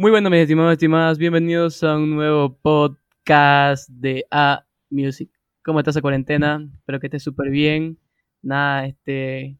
[0.00, 5.30] Muy bueno, mis estimados, estimadas, bienvenidos a un nuevo podcast de A Music.
[5.62, 6.66] ¿Cómo estás a cuarentena?
[6.74, 7.98] Espero que estés súper bien.
[8.40, 9.58] Nada, este,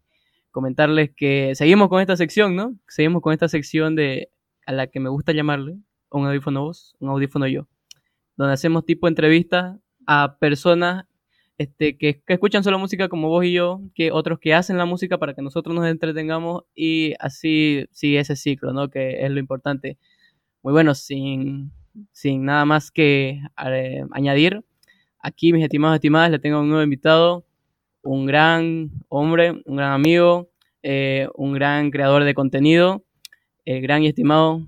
[0.51, 2.75] comentarles que seguimos con esta sección, ¿no?
[2.89, 4.31] Seguimos con esta sección de
[4.65, 5.77] a la que me gusta llamarle
[6.11, 7.69] un audífono vos, un audífono yo,
[8.35, 9.77] donde hacemos tipo entrevistas
[10.07, 11.05] a personas
[11.61, 15.19] este, que, escuchan solo música como vos y yo, que otros que hacen la música
[15.19, 18.89] para que nosotros nos entretengamos y así sigue ese ciclo, ¿no?
[18.89, 19.99] Que es lo importante.
[20.63, 21.73] Muy bueno, sin,
[22.13, 24.63] sin nada más que eh, añadir,
[25.23, 27.45] aquí mis estimados estimadas, le tengo un nuevo invitado,
[28.03, 30.51] un gran hombre, un gran amigo,
[30.83, 33.05] eh, un gran creador de contenido,
[33.65, 34.67] el gran y estimado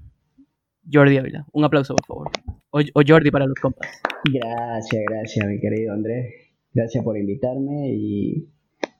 [0.91, 1.47] Jordi Ávila.
[1.53, 2.31] Un aplauso, por favor.
[2.71, 3.89] O, o Jordi para los compas.
[4.25, 6.35] Gracias, gracias, mi querido Andrés.
[6.73, 8.49] Gracias por invitarme y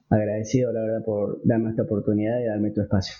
[0.09, 3.15] agradecido, la verdad, por darme esta oportunidad y darme tu espacio.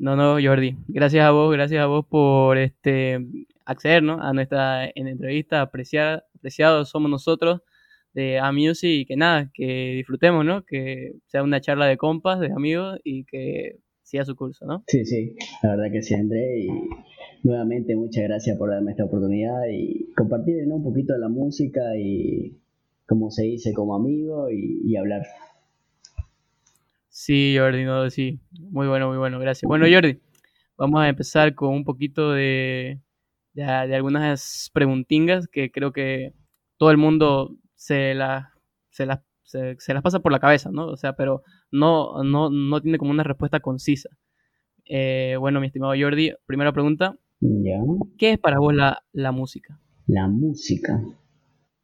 [0.00, 0.76] No, no, Jordi.
[0.88, 3.18] Gracias a vos, gracias a vos por este
[3.66, 4.18] acceder ¿no?
[4.22, 5.60] a nuestra entrevista.
[5.60, 7.60] Apreciar, apreciados somos nosotros
[8.14, 10.64] de A Music y que nada, que disfrutemos, ¿no?
[10.64, 14.84] Que sea una charla de compas, de amigos y que siga su curso, ¿no?
[14.86, 16.60] Sí, sí, la verdad que sí, André.
[16.60, 16.68] Y
[17.42, 22.56] nuevamente muchas gracias por darme esta oportunidad y compartir un poquito de la música y
[23.04, 25.26] como se dice, como amigo y, hablar.
[27.10, 28.40] Sí, Jordi, no, sí.
[28.52, 29.68] Muy bueno, muy bueno, gracias.
[29.68, 30.20] Bueno, Jordi,
[30.76, 33.00] vamos a empezar con un poquito de,
[33.52, 36.32] de, algunas preguntingas que creo que
[36.78, 38.52] todo el mundo se, la,
[38.90, 40.86] se, las, se, las pasa por la cabeza, ¿no?
[40.86, 44.08] O sea, pero no, no, no tiene como una respuesta concisa.
[44.86, 47.18] Eh, bueno, mi estimado Jordi, primera pregunta.
[47.40, 47.80] ¿Ya?
[48.18, 49.80] ¿Qué es para vos la, la música?
[50.06, 51.02] La música.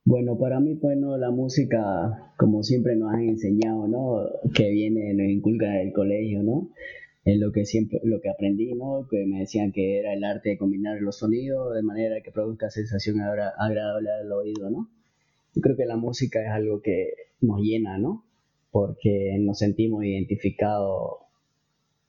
[0.07, 4.21] Bueno, para mí, bueno, la música, como siempre nos han enseñado, ¿no?
[4.55, 6.71] Que viene, nos inculca del colegio, ¿no?
[7.25, 9.09] Lo que siempre, lo que aprendí, ¿no?
[9.11, 12.71] Que me decían que era el arte de combinar los sonidos de manera que produzca
[12.71, 14.89] sensación agradable al oído, ¿no?
[15.57, 17.09] Yo creo que la música es algo que
[17.41, 18.25] nos llena, ¿no?
[18.71, 21.17] Porque nos sentimos identificados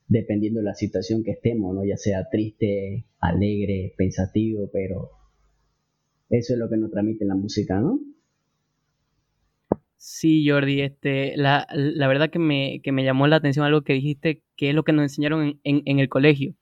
[0.06, 1.84] dependiendo de la situación que estemos, ¿no?
[1.84, 5.17] Ya sea triste, alegre, pensativo, pero
[6.30, 8.00] eso es lo que nos transmite la música, ¿no?
[9.96, 13.94] Sí, Jordi, este, la, la verdad que me, que me, llamó la atención algo que
[13.94, 16.54] dijiste, que es lo que nos enseñaron en, en, el colegio.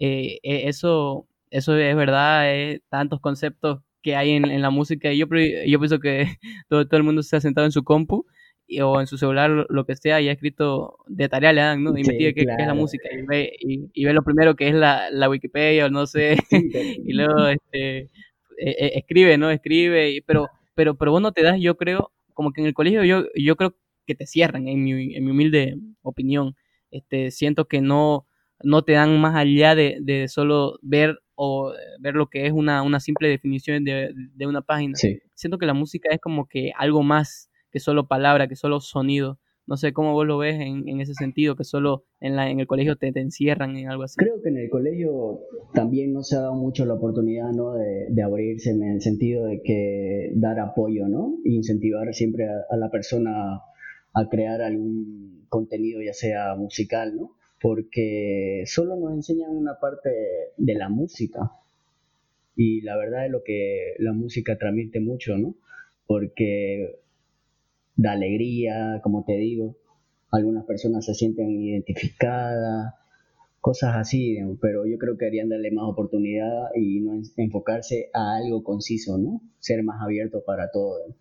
[0.00, 5.12] Eh, eh, eso, eso es verdad, es tantos conceptos que hay en, en la música.
[5.12, 6.26] Y yo, yo pienso que
[6.68, 8.26] todo, todo el mundo se ha sentado en su compu
[8.82, 11.90] o en su celular, lo, que sea, y ha escrito de tarea le dan, ¿no?
[11.96, 15.28] Investiga qué, es la música y ve, y, ve lo primero que es la, la
[15.28, 16.36] Wikipedia o no sé,
[17.04, 18.10] y luego este,
[18.60, 19.50] eh, eh, escribe, ¿no?
[19.50, 23.04] Escribe, pero, pero, pero vos no te das, yo creo, como que en el colegio
[23.04, 23.76] yo, yo creo
[24.06, 26.56] que te cierran, en mi, en mi humilde opinión.
[26.90, 28.26] Este, siento que no,
[28.62, 32.82] no te dan más allá de, de solo ver o ver lo que es una,
[32.82, 34.94] una simple definición de, de una página.
[35.34, 39.38] Siento que la música es como que algo más que solo palabra, que solo sonido.
[39.70, 42.58] No sé cómo vos lo ves en, en ese sentido, que solo en, la, en
[42.58, 44.16] el colegio te, te, encierran en algo así.
[44.16, 45.42] Creo que en el colegio
[45.72, 47.74] también no se ha dado mucho la oportunidad ¿no?
[47.74, 51.38] de, de abrirse en el sentido de que dar apoyo, ¿no?
[51.44, 53.60] Incentivar siempre a, la persona
[54.12, 57.36] a crear algún contenido, ya sea musical, ¿no?
[57.62, 60.10] Porque solo nos enseñan una parte
[60.56, 61.52] de la música.
[62.56, 65.54] Y la verdad es lo que la música transmite mucho, ¿no?
[66.08, 66.98] Porque
[68.00, 69.76] da alegría, como te digo.
[70.32, 72.94] Algunas personas se sienten identificadas,
[73.60, 78.64] cosas así, pero yo creo que deberían darle más oportunidad y no enfocarse a algo
[78.64, 79.42] conciso, ¿no?
[79.58, 81.14] Ser más abierto para todo.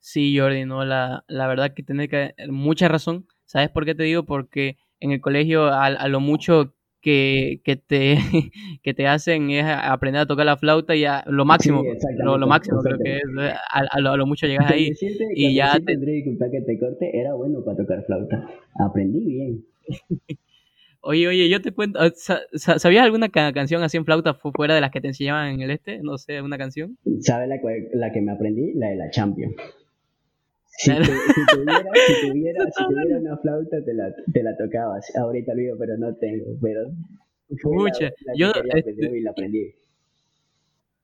[0.00, 3.26] Sí, Jordi, no, la, la verdad que tiene que mucha razón.
[3.44, 4.24] ¿Sabes por qué te digo?
[4.24, 6.74] Porque en el colegio a lo mucho
[7.06, 8.16] que, que, te,
[8.82, 11.84] que te hacen es aprender a tocar la flauta y a lo máximo,
[12.18, 13.22] lo, máximo creo que es,
[13.70, 14.90] a, lo, mucho llegas ahí
[15.36, 15.84] y ya te...
[15.84, 18.50] tendré dificultad que te corte, era bueno para tocar flauta,
[18.84, 19.64] aprendí bien.
[21.08, 22.00] Oye, oye, yo te cuento,
[22.56, 26.00] ¿sabías alguna canción así en flauta fuera de las que te enseñaban en el este?
[26.02, 26.98] No sé, ¿una canción?
[27.20, 27.60] ¿Sabes la,
[27.92, 28.72] la que me aprendí?
[28.74, 29.52] La de la Champion.
[30.78, 35.04] Si, tuviera, si, tuviera, si tuviera una flauta, te la, te la tocabas.
[35.16, 36.44] Ahorita lo digo, pero no tengo.
[36.60, 36.90] Pero
[37.62, 39.74] Pucha, yo este, y la aprendí.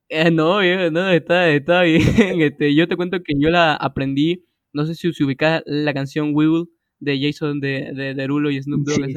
[0.08, 0.60] Eh, no,
[0.90, 2.02] no, está, está bien.
[2.42, 6.34] Este, yo te cuento que yo la aprendí, no sé si se ubica la canción
[6.34, 6.64] Wiggle
[7.00, 9.08] de Jason de, de, de Rulo y Snoop Dogg.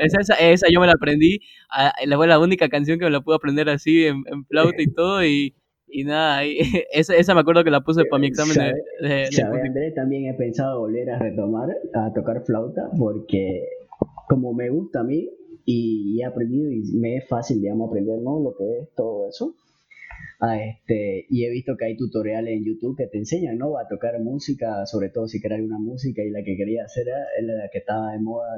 [0.00, 1.40] esa, esa, esa, yo me la aprendí.
[1.70, 4.86] Ah, fue la única canción que me la pude aprender así en, en flauta y
[4.92, 5.24] todo.
[5.24, 5.54] Y,
[5.90, 6.42] y nada,
[6.92, 8.54] esa, esa me acuerdo que la puse para mi examen
[9.00, 13.64] de, de, Andrés, también he pensado volver a retomar a tocar flauta porque
[14.28, 15.30] como me gusta a mí
[15.64, 18.40] y he aprendido y me es fácil, digamos, aprender, ¿no?
[18.40, 19.54] Lo que es todo eso.
[20.40, 23.76] Ah, este, y he visto que hay tutoriales en YouTube que te enseñan, ¿no?
[23.76, 27.54] A tocar música, sobre todo si quieres una música y la que quería hacer era
[27.54, 28.56] la que estaba de moda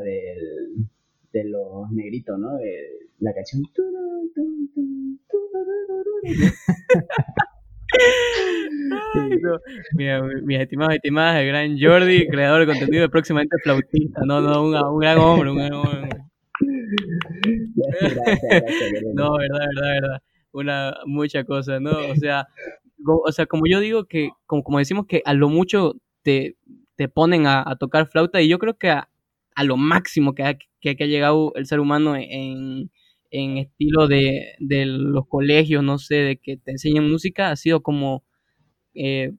[1.33, 2.57] de los negritos, ¿no?
[2.57, 3.63] De la canción.
[10.45, 14.75] mis estimados estimadas, el gran Jordi, creador de contenido de próximamente flautista, no, no, un,
[14.75, 16.09] un gran hombre, un gran hombre.
[19.15, 20.23] no, verdad, verdad, verdad
[20.53, 21.91] una mucha cosa, ¿no?
[22.11, 22.49] O sea,
[23.07, 26.57] o sea, como yo digo que, como, como decimos que a lo mucho te,
[26.97, 29.09] te ponen a, tocar flauta y yo creo que a,
[29.65, 32.91] lo máximo que ha, que, ha llegado el ser humano en,
[33.31, 37.83] en estilo de, de, los colegios, no sé, de que te enseñen música, ha sido
[37.83, 38.25] como
[38.95, 39.33] eh,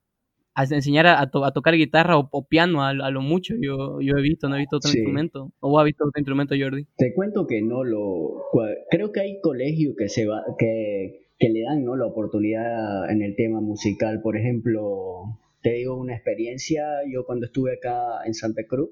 [0.54, 3.56] a enseñar a, a, tocar guitarra o, piano a, lo mucho.
[3.60, 5.52] Yo, yo he visto, no he visto otro instrumento.
[5.60, 6.88] ¿O ha visto otro instrumento, Jordi?
[6.98, 8.44] Te cuento que no lo.
[8.90, 11.96] Creo que hay colegios que se va, que, que le dan ¿no?
[11.96, 14.22] la oportunidad en el tema musical.
[14.22, 16.84] Por ejemplo, te digo una experiencia.
[17.12, 18.90] Yo cuando estuve acá en Santa Cruz,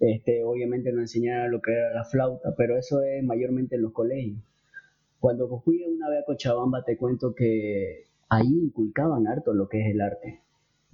[0.00, 3.92] este, obviamente nos enseñaron lo que era la flauta, pero eso es mayormente en los
[3.92, 4.38] colegios.
[5.20, 9.94] Cuando fui una vez a Cochabamba, te cuento que ahí inculcaban harto lo que es
[9.94, 10.40] el arte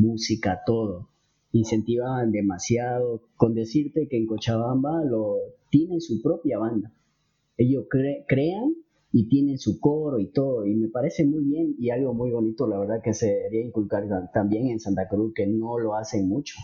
[0.02, 1.08] música, todo.
[1.52, 3.22] Incentivaban demasiado.
[3.37, 5.37] Con decirte que en Cochabamba lo,
[5.70, 6.93] tienen su propia banda.
[7.56, 8.75] Ellos crean
[9.12, 10.66] y tienen su coro y todo.
[10.66, 14.05] Y me parece muy bien y algo muy bonito, la verdad, que se debería inculcar
[14.32, 16.56] también en Santa Cruz, que no lo hacen mucho.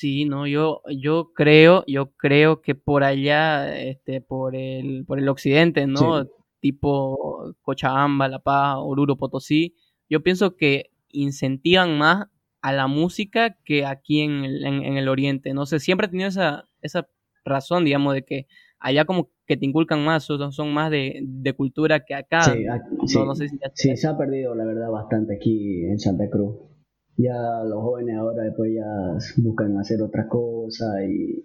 [0.00, 5.28] Sí, no, yo, yo creo, yo creo que por allá, este, por el, por el
[5.28, 6.26] occidente, ¿no?
[6.58, 9.74] Tipo Cochabamba, La Paz, Oruro, Potosí,
[10.08, 12.28] yo pienso que incentivan más
[12.62, 15.52] a la música que aquí en el, en, el oriente.
[15.52, 17.06] No sé, siempre he tenido esa, esa
[17.44, 18.46] razón, digamos, de que
[18.78, 22.44] allá como que te inculcan más, son, son más de, cultura que acá.
[22.44, 22.64] Sí,
[23.74, 26.69] sí, se ha perdido la verdad bastante aquí en Santa Cruz.
[27.16, 31.44] Ya los jóvenes ahora después ya buscan hacer otras cosas y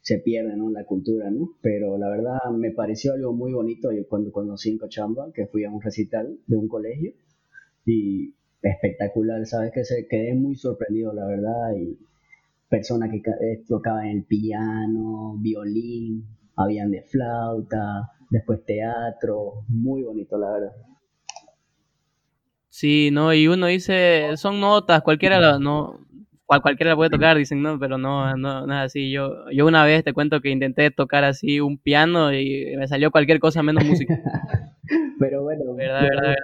[0.00, 0.70] se pierden ¿no?
[0.70, 1.50] la cultura, ¿no?
[1.60, 5.70] Pero la verdad me pareció algo muy bonito cuando conocí en Cochamba, que fui a
[5.70, 7.12] un recital de un colegio
[7.86, 11.98] y espectacular, sabes que se quedé muy sorprendido, la verdad, y
[12.68, 16.24] personas que eh, tocaban el piano, violín,
[16.56, 20.72] habían de flauta, después teatro, muy bonito, la verdad.
[22.74, 26.06] Sí, no, y uno dice, son notas, cualquiera no,
[26.46, 29.10] cual, cualquiera puede tocar, dicen, no, pero no, no, no es así.
[29.10, 33.10] Yo, yo una vez te cuento que intenté tocar así un piano y me salió
[33.10, 34.18] cualquier cosa menos música.
[35.18, 36.34] pero bueno, verdad, verdad,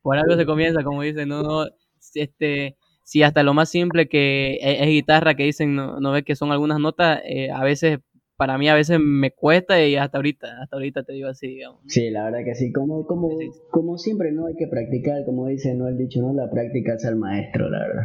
[0.00, 1.66] por algo se comienza, como dicen, no, no,
[2.14, 6.36] este, si hasta lo más simple que es, guitarra, que dicen, no, no ve que
[6.36, 7.98] son algunas notas, eh, a veces,
[8.36, 11.80] para mí a veces me cuesta y hasta ahorita, hasta ahorita te digo así, digamos.
[11.86, 13.30] Sí, la verdad que sí, como, como,
[13.70, 14.46] como siempre, ¿no?
[14.46, 15.88] Hay que practicar, como dice, ¿no?
[15.88, 16.32] El dicho, ¿no?
[16.32, 18.04] La práctica es el maestro, la verdad.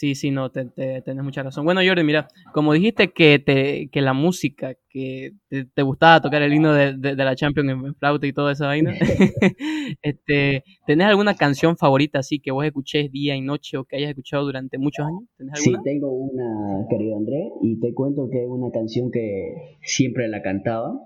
[0.00, 1.66] Sí, sí, no, te, tenés mucha razón.
[1.66, 6.54] Bueno, Jordi, mira, como dijiste que, te, que la música, que te, gustaba tocar el
[6.54, 8.94] himno de, de, la Champions en flauta y toda esa vaina,
[10.02, 14.08] este, ¿tenés alguna canción favorita así que vos escuches día y noche o que hayas
[14.08, 15.24] escuchado durante muchos años?
[15.56, 20.40] Sí, tengo una, querido André, y te cuento que es una canción que siempre la
[20.40, 20.98] cantaba,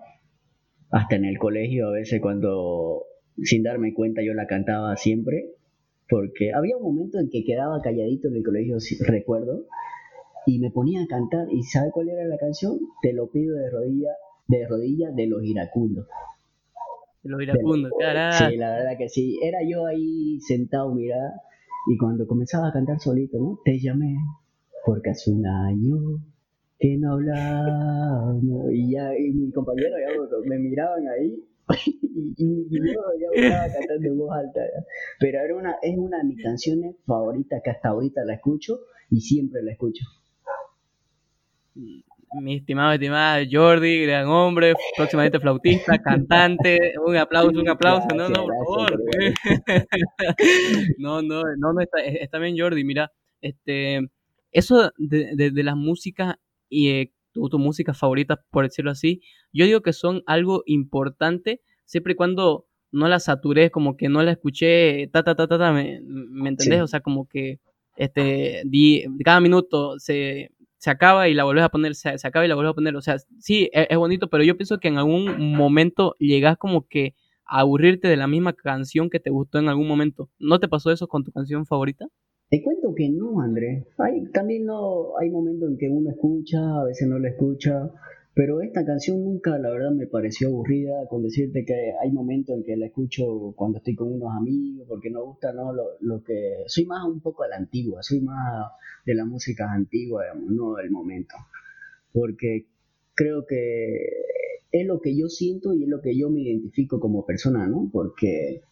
[0.91, 3.03] hasta en el colegio, a veces cuando,
[3.43, 5.47] sin darme cuenta, yo la cantaba siempre,
[6.09, 9.67] porque había un momento en que quedaba calladito en el colegio, recuerdo,
[10.47, 12.79] y me ponía a cantar, y ¿sabe cuál era la canción?
[13.03, 14.11] Te lo pido de rodilla,
[14.47, 16.07] de rodilla de los iracundos.
[17.23, 19.39] De los iracundos, Sí, la verdad que sí.
[19.43, 21.17] Era yo ahí sentado, mira,
[21.91, 23.59] y cuando comenzaba a cantar solito, ¿no?
[23.65, 24.17] Te llamé,
[24.85, 25.97] porque hace un año
[26.79, 28.37] que no hablaba,
[28.71, 31.43] y ya, y mi compañero ya me miraban ahí,
[31.87, 34.61] y, yo ya estaba cantando en voz alta.
[35.19, 38.81] Pero era una, es una de mis canciones favoritas que hasta ahorita la escucho
[39.11, 40.05] y siempre la escucho.
[41.75, 48.45] Mi estimado, estimada Jordi, gran hombre, próximamente flautista, cantante, un aplauso, un aplauso, no, no,
[48.45, 49.03] por favor.
[50.99, 54.01] no, no, no, no, está, está bien Jordi, mira, este,
[54.51, 56.37] eso de, de, de las músicas
[56.69, 59.21] y eh, tu, música favorita, por decirlo así,
[59.53, 64.23] yo digo que son algo importante siempre y cuando no la satures, como que no
[64.23, 66.81] la escuché, ta, ta, ta, ta, ta ¿me, me entendés?
[66.81, 67.59] O sea, como que
[67.97, 72.49] este, di, cada minuto se, se acaba y la vuelves a poner, se, acaba y
[72.49, 74.99] la vuelves a poner, o sea, sí, es, es, bonito, pero yo pienso que en
[74.99, 77.15] algún momento llegas como que
[77.47, 80.31] a aburrirte de la misma canción que te gustó en algún momento.
[80.39, 82.07] ¿No te pasó eso con tu canción favorita?
[82.55, 83.85] Te cuento que no, Andrés.
[83.99, 87.91] Hay, también no, hay momentos en que uno escucha, a veces no lo escucha,
[88.33, 92.63] pero esta canción nunca, la verdad, me pareció aburrida, con decirte que hay momentos en
[92.63, 95.73] que la escucho cuando estoy con unos amigos, porque no gusta, ¿no?
[95.73, 96.59] Lo, lo que...
[96.69, 98.71] Soy más un poco a la antigua, soy más
[99.05, 101.35] de la música antigua, digamos, no del momento.
[102.13, 102.69] Porque
[103.17, 103.97] creo que
[104.71, 107.91] es lo que yo siento y es lo que yo me identifico como persona, ¿no?
[107.93, 108.63] Porque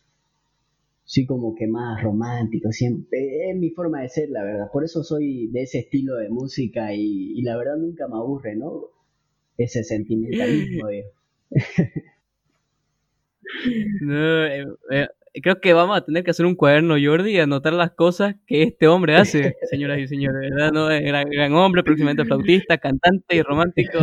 [1.05, 4.71] soy como que más romántico, siempre es mi forma de ser, la verdad.
[4.73, 8.57] Por eso soy de ese estilo de música y, y la verdad nunca me aburre,
[8.57, 8.85] ¿no?
[9.57, 10.89] Ese sentimentalismo.
[14.01, 15.09] no, eh, eh,
[15.43, 18.63] creo que vamos a tener que hacer un cuaderno, Jordi, y anotar las cosas que
[18.63, 20.73] este hombre hace, señoras y señores, ¿verdad?
[20.73, 20.87] ¿No?
[20.87, 23.99] Gran, gran hombre, próximamente flautista, cantante y romántico.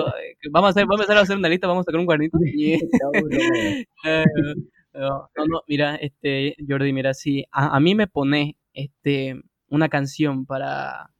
[0.51, 2.37] Vamos a hacer, vamos a hacer una lista, vamos a sacar un cuadernito.
[4.99, 11.11] No, no, mira, este, Jordi, mira, si a, mí me pone este, una canción para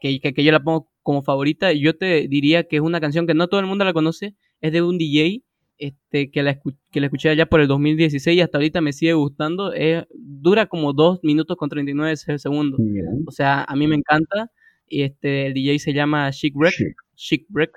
[0.00, 3.34] que, que, yo la pongo como favorita, yo te diría que es una canción que
[3.34, 5.42] no todo el mundo la conoce, es de un DJ
[5.78, 6.60] este, que, la
[6.90, 9.72] que la escuché allá por el 2016 y hasta ahorita me sigue gustando.
[10.14, 12.80] dura como 2 minutos con 39 segundos.
[13.26, 14.50] O sea, a mí me encanta.
[14.86, 16.74] Y este, el DJ se llama Chic Break.
[17.14, 17.72] Chic, Break,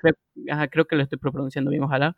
[0.70, 2.16] creo que lo estoy pronunciando bien, ojalá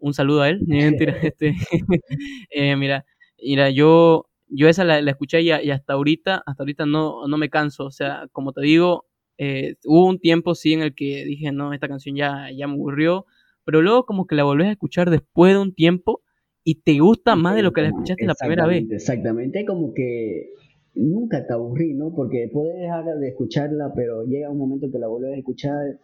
[0.00, 0.60] un saludo a él.
[0.68, 1.54] este,
[2.50, 3.04] eh, mira,
[3.42, 7.86] mira, yo, yo esa la, escuché y, hasta ahorita, hasta ahorita no, no me canso.
[7.86, 9.06] O sea, como te digo,
[9.38, 12.74] eh, hubo un tiempo sí en el que dije, no, esta canción ya, ya me
[12.74, 13.26] aburrió,
[13.64, 16.22] pero luego como que la volvés a escuchar después de un tiempo
[16.64, 18.84] y te gusta más de lo que la escuchaste la primera vez.
[18.90, 20.50] Exactamente, como que
[20.94, 22.12] nunca te aburrí, ¿no?
[22.14, 25.98] Porque puedes dejar de escucharla, pero llega un momento que la vuelves a escuchar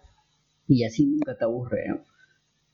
[0.67, 2.01] y así nunca te aburre, ¿no?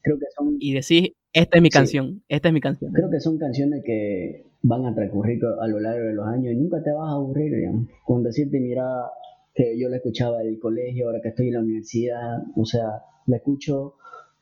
[0.02, 0.56] Creo que son...
[0.58, 2.92] Y decís, esta es mi canción, esta es mi canción.
[2.92, 6.56] Creo que son canciones que van a transcurrir a lo largo de los años y
[6.56, 7.88] nunca te vas a aburrir, digamos.
[8.04, 8.84] Con decirte, mira,
[9.54, 13.02] que yo la escuchaba en el colegio, ahora que estoy en la universidad, o sea,
[13.26, 13.94] la escucho,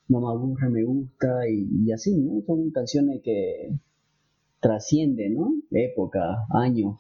[0.09, 2.43] no me aburre, me gusta y, así, ¿no?
[2.47, 3.71] Son canciones que
[4.61, 5.55] trascienden, ¿no?
[5.71, 6.97] Época, años.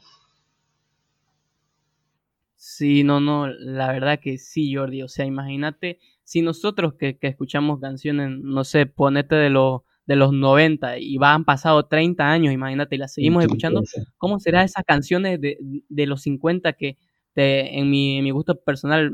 [2.56, 5.02] Sí, no, no, la verdad que sí, Jordi.
[5.02, 5.98] O sea, imagínate
[6.30, 11.44] si nosotros que, escuchamos canciones, no sé, ponete de los de los 90 y van
[11.44, 13.82] pasado 30 años, imagínate, y las seguimos escuchando,
[14.16, 15.58] ¿cómo será esas canciones de,
[15.88, 16.98] de los 50 que
[17.34, 19.10] en, mi, en, mi, gusto personal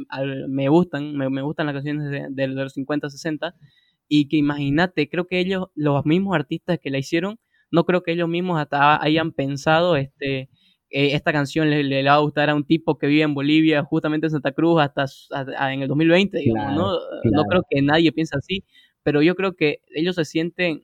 [0.48, 3.54] me gustan, me, gustan las canciones de, de, los 50, 60,
[4.08, 7.38] y que imagínate, creo que ellos, los mismos artistas que la hicieron,
[7.70, 10.50] no creo que ellos mismos hasta hayan pensado este
[10.90, 14.26] eh, esta canción le, va a gustar a un tipo que vive en Bolivia, justamente
[14.26, 15.06] en Santa Cruz, hasta,
[15.72, 16.92] en el 2020, digamos, ¿no?
[17.24, 18.64] No creo que nadie piense así,
[19.02, 20.82] pero yo creo que ellos se sienten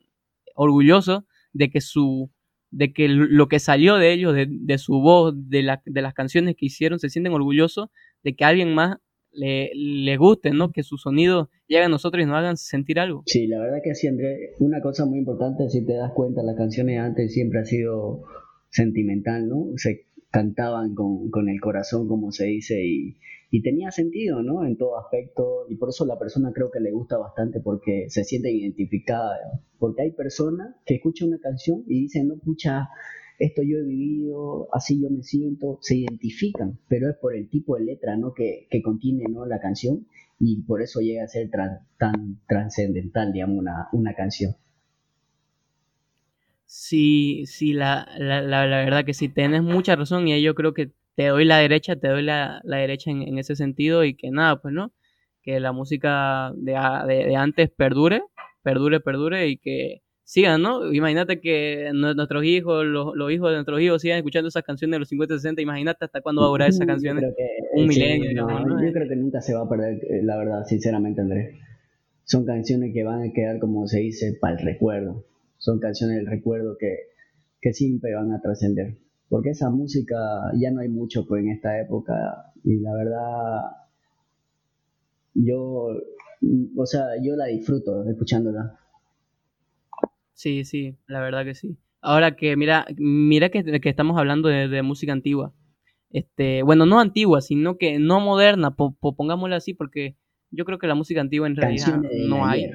[0.55, 2.29] orgullosos de que su
[2.71, 6.55] de que lo que salió de ellos, de, su voz, de, la, de las canciones
[6.55, 7.89] que hicieron, se sienten orgullosos
[8.23, 8.97] de que alguien más
[9.31, 10.71] le, le guste, ¿no?
[10.71, 13.21] Que su sonido llegue a nosotros y nos hagan sentir algo.
[13.27, 14.55] Sí, la verdad que sí, André.
[14.57, 18.23] Una cosa muy importante, si te das cuenta, las canciones antes siempre ha sido
[18.73, 19.67] sentimental, ¿no?
[19.77, 23.17] Se cantaban con, con el corazón, como se dice, y,
[23.51, 24.65] y, tenía sentido, ¿no?
[24.65, 28.23] En todo aspecto, y por eso la persona creo que le gusta bastante porque se
[28.23, 29.37] siente identificada,
[29.77, 32.89] porque hay personas que escuchan una canción y dicen, no, pucha,
[33.37, 37.75] esto yo he vivido, así yo me siento, se identifican, pero es por el tipo
[37.77, 38.33] de letra, ¿no?
[38.33, 39.45] Que, que contiene, ¿no?
[39.45, 40.07] La canción,
[40.39, 44.55] y por eso llega a ser tan trascendental, digamos, una, una canción.
[46.75, 50.89] Sí, sí, la, la, la, verdad que sí, tienes mucha razón y yo creo que
[51.15, 54.59] te doy la derecha, te doy la, la derecha en, ese sentido y que nada,
[54.59, 54.91] pues no,
[55.43, 56.71] que la música de,
[57.07, 58.23] de, antes perdure,
[58.63, 60.91] perdure, perdure y que sigan, ¿no?
[60.91, 64.99] Imagínate que nuestros hijos, los, los, hijos de nuestros hijos sigan escuchando esas canciones de
[64.99, 67.23] los 50 60, imagínate hasta cuándo va a durar esas canciones,
[67.75, 68.31] un milenio.
[68.31, 71.55] yo creo que nunca se va a perder, eh, la verdad, sinceramente, Andrés.
[72.23, 75.23] Son canciones que van a quedar, como se dice, para el recuerdo
[75.63, 76.93] son canciones del recuerdo que,
[77.61, 78.97] que siempre van a trascender.
[79.29, 80.17] Porque esa música
[80.59, 83.61] ya no hay mucho pues, en esta época y la verdad
[85.33, 85.87] yo,
[86.75, 88.77] o sea, yo la disfruto escuchándola.
[90.33, 91.77] Sí, sí, la verdad que sí.
[92.01, 95.53] Ahora que mira, mira que, que estamos hablando de, música antigua.
[96.09, 100.17] Este, bueno, no antigua, sino que no moderna, pongámoslo así, porque
[100.51, 102.69] yo creo que la música antigua en realidad no hay.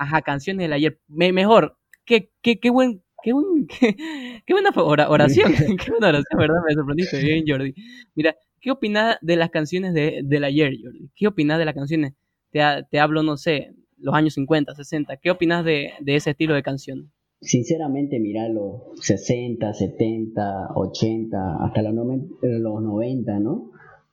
[0.00, 0.98] Ajá, canciones del ayer.
[1.08, 1.76] mejor,
[2.06, 3.66] qué, qué, qué buen, qué, buen,
[4.46, 4.70] qué, buena
[5.08, 5.52] oración.
[5.84, 6.56] qué buena oración, ¿verdad?
[6.66, 7.74] Me sorprendiste bien, Jordi.
[8.14, 11.10] Mira, ¿qué opinas de las canciones de, del ayer, Jordi?
[11.14, 12.14] ¿Qué opinas de las canciones?
[12.50, 15.18] Te, te hablo, no sé, los años 50, 60.
[15.18, 17.12] ¿Qué opinas de, de ese estilo de canción?
[17.42, 23.70] sinceramente, mira los 60, 70, 80, hasta los 90, ¿no?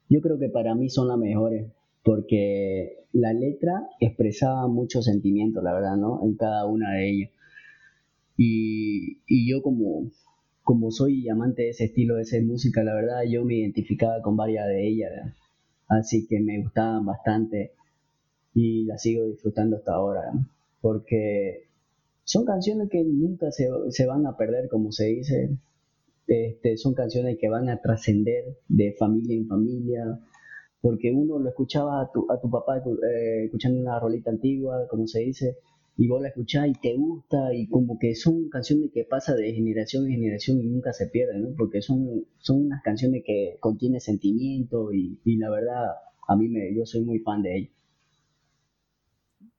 [0.10, 1.72] Yo creo que para mí son las mejores,
[2.08, 6.24] porque la letra expresaba mucho sentimiento, la verdad, ¿no?
[6.24, 7.32] En cada una de ellas.
[8.38, 10.10] Y, y yo como,
[10.64, 14.38] como soy amante de ese estilo, de esa música, la verdad, yo me identificaba con
[14.38, 15.12] varias de ellas,
[15.90, 17.74] así que me gustaban bastante
[18.54, 20.32] y las sigo disfrutando hasta ahora,
[20.80, 21.68] porque
[22.24, 25.58] son canciones que nunca se, se, van a perder, como se dice,
[26.26, 30.20] este, son canciones que van a trascender de familia en familia,
[30.82, 35.08] porque uno lo escuchaba a tu, a tu papá eh, escuchando una rolita antigua, como
[35.08, 35.58] se dice,
[35.98, 39.54] y vos la escuchás y te gusta y como que son canciones que pasa de
[39.54, 41.50] generación en generación y nunca se pierden, ¿no?
[41.58, 45.86] Porque son, son unas canciones que contienen sentimiento y, y la verdad
[46.28, 47.72] a mí me, yo soy muy fan de ellas.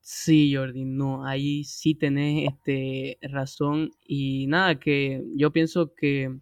[0.00, 6.38] Sí, Jordi, no, ahí sí tenés este, razón y nada, que yo pienso que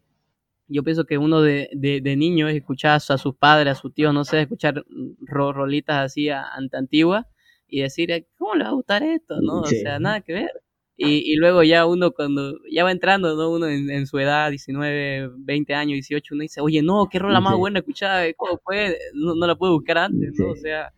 [0.68, 4.12] yo pienso que uno de, de, niño es escuchar a sus padres, a sus tíos,
[4.12, 4.84] no sé, escuchar
[5.26, 7.26] rolitas así antiguas
[7.68, 9.40] y decir, ¿cómo le va a gustar esto?
[9.40, 9.60] ¿no?
[9.60, 10.50] O sea, nada que ver.
[10.98, 13.50] Y, y, luego ya uno cuando ya va entrando, ¿no?
[13.50, 17.54] Uno en, su edad, 19, 20 años, 18, uno dice, oye, no, qué rola más
[17.54, 18.96] buena escuchar, ¿cómo puede?
[19.12, 20.52] No, no la puedo buscar antes, ¿no?
[20.52, 20.90] O sea,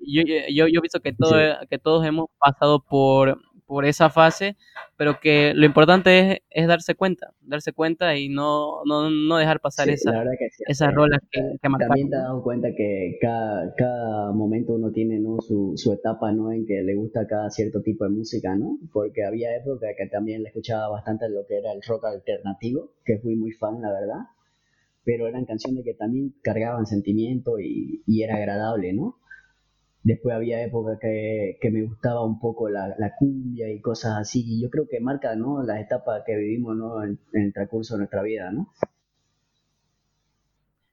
[0.00, 1.34] yo, yo, yo pienso que, todo,
[1.68, 4.56] que todos hemos pasado por, por esa fase,
[4.96, 9.60] pero que lo importante es, es darse cuenta, darse cuenta y no, no, no dejar
[9.60, 10.24] pasar esa,
[10.66, 15.18] esas rolas que, que También te has dado cuenta que cada, cada momento uno tiene
[15.18, 15.40] ¿no?
[15.40, 16.52] su, su etapa ¿no?
[16.52, 18.78] en que le gusta cada cierto tipo de música, ¿no?
[18.92, 23.18] Porque había época que también le escuchaba bastante lo que era el rock alternativo, que
[23.18, 24.20] fui muy fan, la verdad,
[25.04, 29.18] pero eran canciones que también cargaban sentimiento y, y era agradable, ¿no?
[30.06, 34.44] Después había época que, me gustaba un poco la, cumbia y cosas así.
[34.46, 35.64] Y yo creo que marca ¿no?
[35.64, 37.02] las etapas que vivimos ¿no?
[37.02, 38.72] en, el transcurso de nuestra vida, ¿no?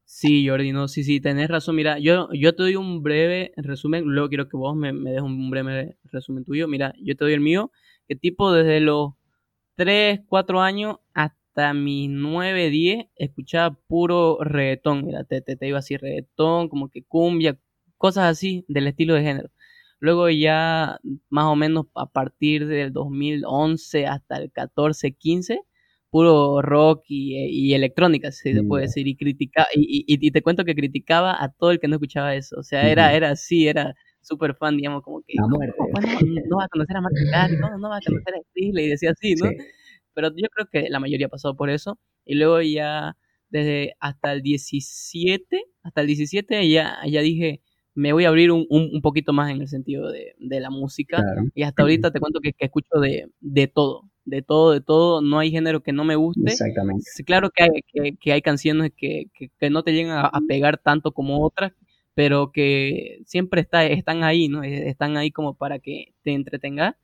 [0.03, 1.75] Sí, Jordi, no, sí, sí, tenés razón.
[1.75, 5.21] Mira, yo, yo te doy un breve resumen, luego quiero que vos me, me des
[5.21, 6.67] un breve resumen tuyo.
[6.67, 7.71] Mira, yo te doy el mío,
[8.07, 9.13] que tipo desde los
[9.75, 15.05] 3, 4 años hasta mis 9, 10, escuchaba puro reggaetón.
[15.05, 17.59] Mira, te, te, te iba así reggaetón, como que cumbia,
[18.03, 19.49] cosas así del estilo de género.
[19.99, 25.61] Luego ya más o menos a partir del 2011 hasta el 14, 15,
[26.09, 30.75] puro rock y, electrónica, si se puede decir, y, critica, y, y, te cuento que
[30.75, 34.53] criticaba a todo el que no escuchaba eso, o sea, era, era así, era súper
[34.55, 37.97] fan, digamos, como que, no, no, va a conocer a Martin Garrix, no, no va
[37.97, 39.49] a conocer a Steve, y decía así, ¿no?
[40.13, 43.15] Pero yo creo que la mayoría pasado por eso, y luego ya,
[43.47, 47.61] desde hasta el 17, hasta el 17 ya, ya dije,
[47.95, 51.23] me voy a abrir un, un, poquito más en el sentido de, de la música.
[51.53, 55.21] Y hasta ahorita te cuento que, que escucho de, de, todo, de todo, de todo.
[55.21, 56.41] No hay género que no me guste.
[56.45, 57.05] Exactamente.
[57.25, 61.45] Claro que hay, que, hay canciones que, que, no te llegan a, pegar tanto como
[61.45, 61.73] otras,
[62.15, 64.63] pero que siempre está, están ahí, ¿no?
[64.63, 66.95] E, están ahí como para que te entretengas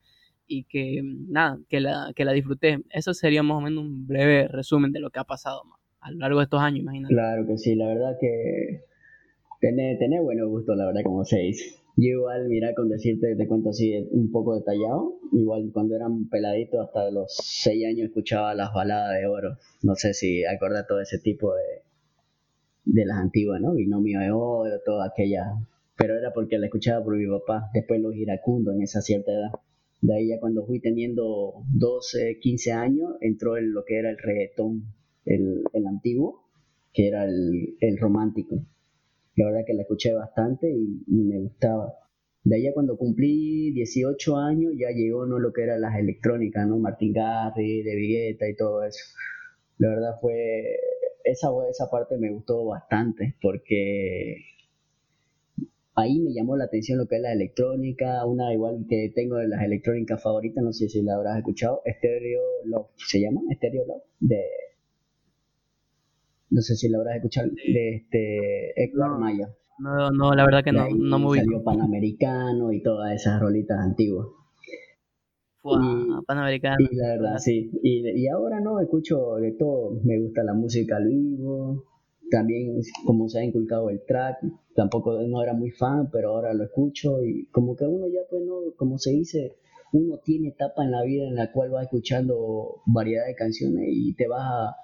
[0.48, 2.80] y que, nada, que la, que la disfrutes.
[2.90, 5.64] Eso sería más o menos un breve resumen de lo que ha pasado
[6.02, 7.14] a lo largo de estos años, imagínate.
[7.14, 8.89] Claro que sí, la verdad que
[9.60, 11.84] Tener, tener bueno gusto, la verdad, como seis.
[11.98, 16.88] Yo igual, mira, con decirte, te cuento así un poco detallado, igual cuando eran peladitos
[16.88, 19.58] hasta los seis años escuchaba las baladas de oro.
[19.84, 21.82] No sé si acorda todo ese tipo de,
[22.86, 23.74] de las antiguas, ¿no?
[23.74, 25.44] Binomio de oro, toda aquella.
[25.98, 29.52] Pero era porque la escuchaba por mi papá, después los iracundos en esa cierta edad.
[30.00, 34.18] De ahí ya cuando fui teniendo 12, 15 años, entró en lo que era el
[34.18, 34.86] reggaetón,
[35.26, 36.46] el, el antiguo,
[36.94, 38.64] que era el, el romántico
[39.40, 41.94] la verdad que la escuché bastante y, me gustaba.
[42.44, 46.78] De ahí cuando cumplí 18 años ya llegó no lo que eran las electrónicas, ¿no?
[46.78, 49.00] Martin Garry, De Vigueta y todo eso.
[49.78, 50.78] La verdad fue,
[51.24, 54.44] esa, esa parte me gustó bastante porque
[55.96, 59.48] ahí me llamó la atención lo que es la electrónica, una igual que tengo de
[59.48, 63.42] las electrónicas favoritas, no sé si la habrás escuchado, Stereo Love, ¿se llama?
[63.56, 64.44] Stereo Love, de
[66.50, 69.50] no sé si lo habrás escuchado, de este Héctor Maya.
[69.80, 74.28] No, no, la verdad que no, no muy Salió Panamericano y todas esas rolitas antiguas.
[76.26, 76.78] Panamericano.
[76.80, 77.72] Y la verdad, sí.
[77.84, 80.00] Y, y ahora no, escucho de todo.
[80.04, 81.86] Me gusta la música al vivo.
[82.30, 84.38] También, como se ha inculcado el track,
[84.76, 87.24] tampoco no era muy fan, pero ahora lo escucho.
[87.24, 89.56] Y como que uno ya, pues, no, como se dice,
[89.94, 94.14] uno tiene etapa en la vida en la cual va escuchando variedad de canciones y
[94.14, 94.76] te vas a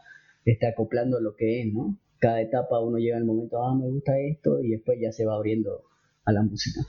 [0.51, 1.99] está acoplando lo que es, ¿no?
[2.19, 5.35] Cada etapa uno llega al momento, ah, me gusta esto, y después ya se va
[5.35, 5.83] abriendo
[6.23, 6.81] a la música.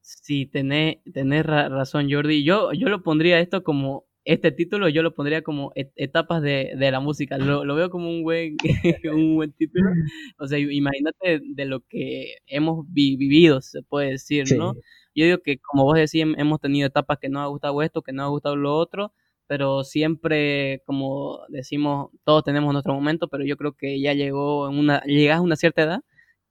[0.00, 2.44] Sí, tenés, tenés razón, Jordi.
[2.44, 6.90] Yo, yo lo pondría esto como, este título yo lo pondría como etapas de, de
[6.90, 7.38] la música.
[7.38, 8.56] Lo, lo, veo como un buen,
[9.14, 9.90] un buen título.
[10.38, 14.74] O sea, imagínate de lo que hemos vivido, se puede decir, ¿no?
[15.14, 18.12] Yo digo que, como vos decís, hemos tenido etapas que no ha gustado esto, que
[18.12, 19.12] no ha gustado lo otro,
[19.46, 24.78] pero siempre, como decimos, todos tenemos nuestro momento, pero yo creo que ya llegó en
[24.78, 26.00] una, llegas a una cierta edad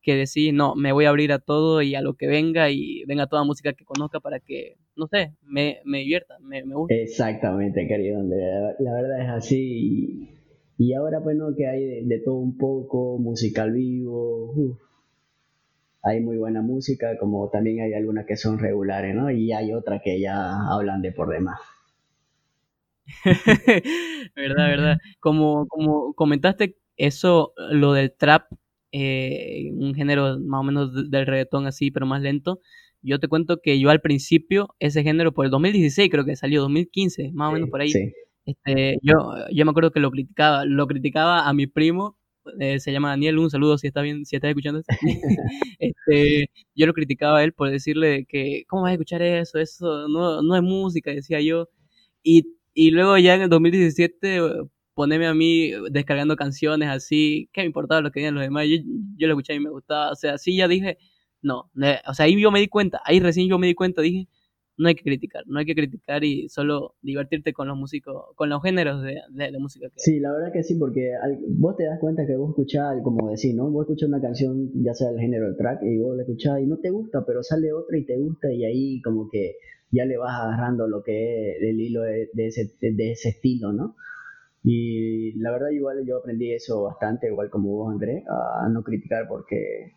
[0.01, 3.03] que decís, no, me voy a abrir a todo y a lo que venga y
[3.05, 7.01] venga toda música que conozca para que, no sé, me, me divierta, me, me guste.
[7.01, 10.29] Exactamente, querido La, verdad es así.
[10.77, 14.77] Y, ahora, pues, no, que hay de, todo un poco, musical vivo,
[16.03, 19.31] hay muy buena música, como también hay algunas que son regulares, ¿no?
[19.31, 21.59] Y hay otras que ya hablan de por demás.
[24.35, 24.97] verdad, verdad.
[25.19, 28.51] Como, como comentaste, eso, lo del trap,
[28.91, 32.59] eh, un género más o menos del reggaetón así, pero más lento.
[33.01, 36.61] Yo te cuento que yo al principio, ese género, por el 2016 creo que salió,
[36.61, 37.91] 2015, más o menos por ahí.
[38.45, 42.17] Este, yo, yo me acuerdo que lo criticaba, lo criticaba a mi primo,
[42.59, 44.81] eh, se llama Daniel, un saludo si está bien, si estás escuchando
[45.79, 49.59] este, yo lo criticaba a él por decirle que, ¿cómo vas a escuchar eso?
[49.59, 51.69] Eso no, no es música, decía yo.
[52.23, 54.39] Y y luego ya en el 2017
[54.93, 58.65] poneme a mí descargando canciones así, ¿qué me importaba lo que digan los demás?
[58.67, 58.77] Yo,
[59.17, 60.97] yo lo escuchaba y me gustaba, o sea, así ya dije,
[61.41, 61.71] no,
[62.07, 64.27] o sea, ahí yo me di cuenta, ahí recién yo me di cuenta, dije,
[64.77, 68.49] no hay que criticar, no hay que criticar y solo divertirte con los músicos, con
[68.49, 71.13] los géneros de, de, música que Sí, la verdad que sí, porque
[71.47, 73.69] vos te das cuenta que vos escuchás, como decís, ¿no?
[73.69, 76.65] Vos escuchás una canción, ya sea el género del track, y vos la escuchás y
[76.65, 79.55] no te gusta, pero sale otra y te gusta y ahí como que
[79.91, 83.95] ya le vas agarrando lo que es el hilo de, ese, de ese estilo, ¿no?
[84.63, 89.27] Y la verdad igual yo aprendí eso bastante, igual como vos Andrés, a no criticar
[89.27, 89.93] porque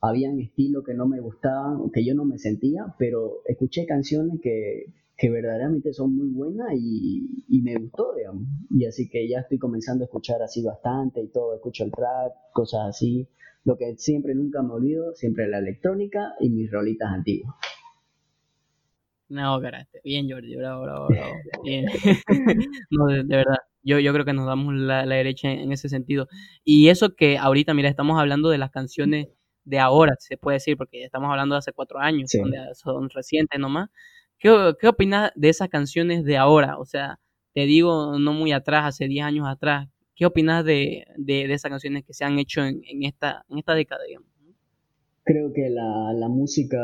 [0.00, 4.92] habían estilos que no me gustaban, que yo no me sentía, pero escuché canciones que,
[5.16, 8.44] que verdaderamente son muy buenas y, y, me gustó, digamos.
[8.70, 12.32] Y así que ya estoy comenzando a escuchar así bastante y todo, escucho el trap,
[12.52, 13.28] cosas así.
[13.64, 17.54] Lo que siempre nunca me olvido, siempre la electrónica y mis rolitas antiguas.
[19.28, 20.00] No, caraste.
[20.04, 21.34] Bien, Jordi, bravo, bravo, bravo.
[21.64, 21.86] Bien.
[22.90, 23.58] no, de, verdad.
[23.82, 26.28] Yo, yo creo que nos damos la, la, derecha en, ese sentido.
[26.64, 29.28] Y eso que ahorita, mira, estamos hablando de las canciones
[29.64, 32.30] de ahora, se puede decir, porque estamos hablando de hace cuatro años,
[32.74, 33.90] son, recientes nomás.
[34.38, 36.78] ¿Qué, ¿Qué opinas de esas canciones de ahora?
[36.78, 37.18] O sea,
[37.52, 39.88] te digo, no muy atrás, hace diez años atrás.
[40.14, 43.58] ¿Qué opinas de, de, de, esas canciones que se han hecho en, en, esta, en
[43.58, 44.28] esta década, digamos?
[45.24, 46.78] Creo que la, la música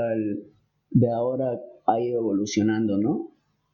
[0.90, 3.30] de ahora ha ido evolucionando, ¿no?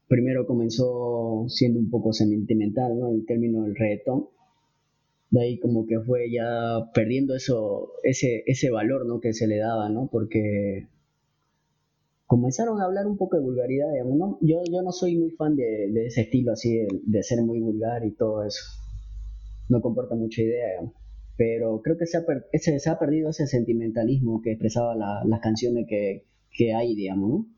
[0.09, 3.11] Primero comenzó siendo un poco sentimental, ¿no?
[3.11, 4.29] El término del reggaetón.
[5.31, 9.21] De ahí como que fue ya perdiendo eso, ese, ese valor, ¿no?
[9.21, 10.09] Que se le daba, ¿no?
[10.11, 10.89] Porque
[12.27, 14.39] comenzaron a hablar un poco de vulgaridad, digamos, ¿no?
[14.41, 18.05] Yo, yo no soy muy fan de, de ese estilo así, de, ser muy vulgar
[18.07, 18.63] y todo eso.
[19.69, 20.95] No comporta mucha idea, digamos.
[21.37, 25.87] Pero creo que se ha, ese, se ha perdido ese sentimentalismo que expresaba las canciones
[25.89, 27.58] que, que hay, digamos, ¿no?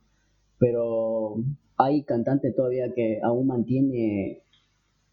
[0.61, 1.37] Pero
[1.79, 4.43] hay cantantes todavía que aún mantiene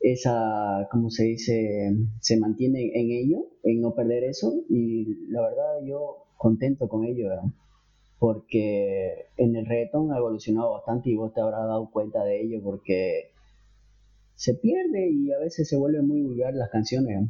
[0.02, 1.96] esa, ¿cómo se dice?
[2.20, 7.30] Se mantiene en ello, en no perder eso y la verdad yo contento con ello,
[8.20, 12.62] porque en el reggaetón ha evolucionado bastante y vos te habrás dado cuenta de ello
[12.62, 13.32] porque
[14.36, 17.30] se pierde y a veces se vuelven muy vulgar las canciones.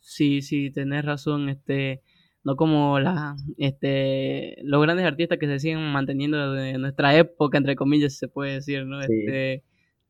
[0.00, 2.00] Sí, sí, tenés razón, este
[2.46, 7.74] no como la, este, los grandes artistas que se siguen manteniendo de nuestra época, entre
[7.74, 9.00] comillas, se puede decir, ¿no?
[9.00, 9.64] Este,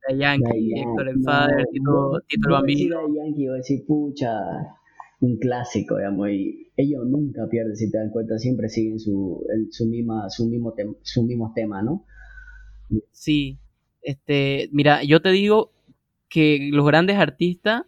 [0.06, 2.96] de Yankee, Héctor el Father, Tito, Tito el Bambino.
[3.08, 4.38] Yankee, voy a decir, pucha,
[5.20, 9.86] un clásico, digamos, y ellos nunca pierden, si te dan cuenta, siempre siguen su, su,
[9.86, 12.04] misma, su, mismo, su mismo tema, ¿no?
[13.12, 13.58] Sí,
[14.02, 15.72] este, mira, yo te digo
[16.28, 17.84] que los grandes artistas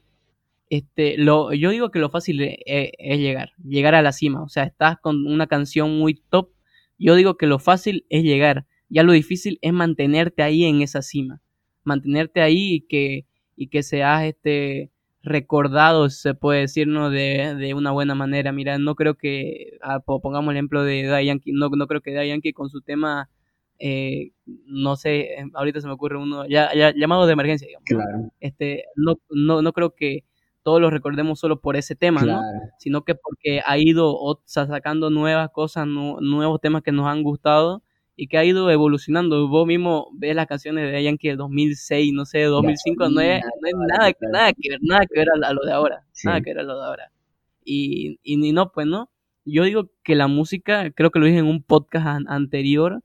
[0.71, 4.43] este, lo, yo digo que lo fácil e, e, es, llegar, llegar a la cima.
[4.43, 6.51] O sea, estás con una canción muy top.
[6.99, 8.67] Yo digo que lo fácil es llegar.
[8.89, 11.41] Ya lo difícil es mantenerte ahí en esa cima.
[11.85, 13.27] Mantenerte ahí y que,
[13.57, 14.91] y que seas este,
[15.23, 17.11] recordado, se puede decir, ¿no?
[17.11, 18.53] De, de una buena manera.
[18.53, 22.29] Mira, no creo que, ah, pongamos el ejemplo de Yankee, no, no creo que Daddy
[22.29, 23.31] Yankee con su tema,
[23.79, 27.87] eh, no sé, ahorita se me ocurre uno, ya, ya llamado de emergencia, digamos.
[27.87, 28.33] Claro.
[28.41, 30.25] Este, no, no, no creo que
[30.63, 32.41] todos lo recordemos solo por ese tema, ¿no?
[32.79, 37.83] Sino que porque ha ido sacando nuevas cosas, nuevos temas que nos han gustado
[38.17, 39.49] y que ha ido evolucionando.
[39.49, 43.69] Vos mismo ves las canciones de Yankee del 2006, no sé, 2005, no es, no
[43.69, 46.59] es nada, nada que ver, nada que ver a, lo de ahora, nada que ver
[46.59, 47.13] a lo de ahora.
[47.65, 49.11] Y, y, no, pues no,
[49.45, 53.03] yo digo que la música, creo que lo dije en un podcast anterior,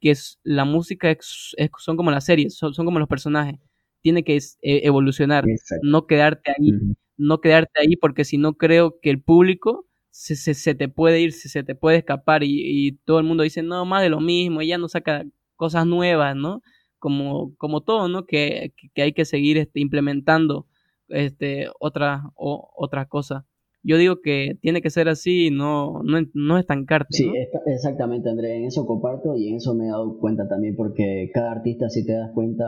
[0.00, 3.58] que es la música es, son como las series, son, como los personajes.
[4.04, 5.46] Tiene que e, evolucionar,
[5.82, 6.72] no quedarte ahí,
[7.16, 11.32] no quedarte ahí, porque si no creo que el público se, se, te puede ir,
[11.32, 14.60] se, se te puede escapar y, todo el mundo dice, no, más de lo mismo,
[14.60, 15.24] ella no saca
[15.56, 16.60] cosas nuevas, ¿no?
[16.98, 18.26] Como, como todo, ¿no?
[18.26, 20.68] Que, que hay que seguir este, implementando
[21.08, 23.46] este, otra, o, otra cosa
[23.84, 27.16] yo digo que tiene que ser así y no, no, no estancarte.
[27.18, 27.30] Sí,
[27.66, 31.52] exactamente, André, en eso comparto y en eso me he dado cuenta también, porque cada
[31.52, 32.64] artista, si te das cuenta,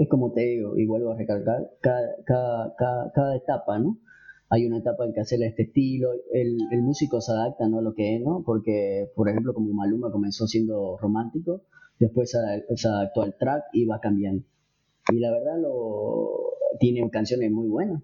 [0.00, 3.98] es como te digo, y vuelvo a recalcar, cada, cada, cada, cada etapa, ¿no?
[4.48, 7.80] Hay una etapa en que hacer este estilo, el, el músico se adapta ¿no?
[7.80, 8.42] a lo que es, ¿no?
[8.46, 11.60] Porque, por ejemplo, como Maluma comenzó siendo romántico,
[11.98, 14.42] después se adaptó al track y va cambiando.
[15.12, 16.30] Y la verdad lo
[16.80, 18.02] tiene canciones muy buenas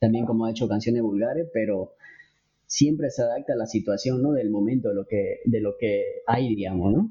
[0.00, 1.92] también como ha hecho canciones vulgares, pero
[2.66, 4.32] siempre se adapta a la situación, ¿no?
[4.32, 7.10] Del momento, de lo que, de lo que hay, digamos, ¿no?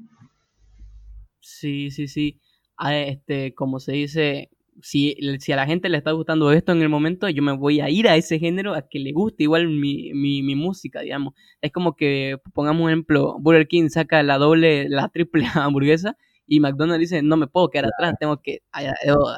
[1.40, 2.40] Sí, sí, sí.
[2.76, 4.50] Ah, este, como se dice,
[4.82, 7.80] si, si a la gente le está gustando esto en el momento, yo me voy
[7.80, 11.34] a ir a ese género a que le guste igual mi, mi, mi música, digamos.
[11.60, 16.16] Es como que, pongamos un ejemplo, Burger King saca la doble, la triple hamburguesa
[16.52, 18.58] y McDonald's dice, no me puedo quedar atrás, tengo que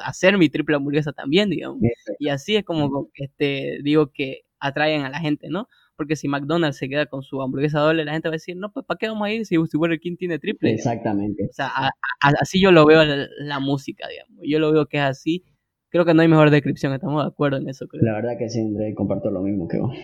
[0.03, 1.77] hacer mi triple hamburguesa también, digamos.
[2.17, 5.67] Y así es como este, digo que atraen a la gente, ¿no?
[5.95, 8.71] Porque si McDonald's se queda con su hamburguesa doble, la gente va a decir, no,
[8.71, 10.71] pues ¿para qué vamos a ir si, Burger King tiene triple?
[10.71, 11.43] Exactamente.
[11.43, 11.71] O sea,
[12.19, 14.43] así yo lo veo la, la, música, digamos.
[14.43, 15.43] Yo lo veo que es así.
[15.89, 18.01] Creo que no hay mejor descripción, estamos de acuerdo en eso, creo.
[18.03, 19.95] La verdad que sí, André, comparto lo mismo que vos.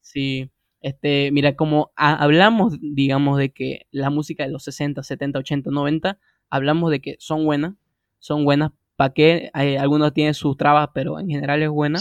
[0.00, 0.48] Sí,
[0.80, 6.18] este, mira, como hablamos, digamos, de que la música de los 60, 70, 80, 90,
[6.50, 7.74] hablamos de que son buenas,
[8.18, 9.50] son buenas, ¿para qué?
[9.52, 12.00] algunos tienen sus trabas, pero en general es buena.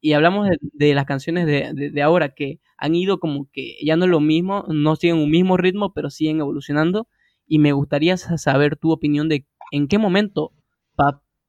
[0.00, 4.04] Y hablamos de, las canciones de, de, ahora que han ido como que ya no
[4.04, 7.08] es lo mismo, no siguen un mismo ritmo, pero siguen evolucionando.
[7.46, 10.52] Y me gustaría saber tu opinión de en qué momento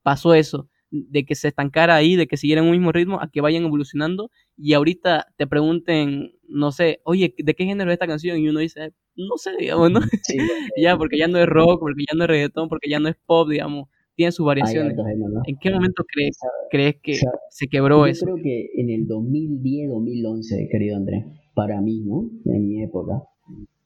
[0.03, 3.41] pasó eso de que se estancara ahí, de que siguieran un mismo ritmo, a que
[3.41, 8.37] vayan evolucionando y ahorita te pregunten, no sé, oye, ¿de qué género es esta canción?
[8.37, 9.99] Y uno dice, no sé, digamos, ¿no?
[10.77, 13.15] ya, porque ya no es rock, porque ya no es reggaetón, porque ya no es
[13.25, 14.97] pop, digamos, tiene sus variaciones.
[15.45, 16.37] ¿En qué momento crees,
[16.69, 18.25] crees que se quebró eso?
[18.25, 22.29] Yo creo que en el 2010, 2011, querido Andrés, para mí, ¿no?
[22.45, 23.23] En mi época.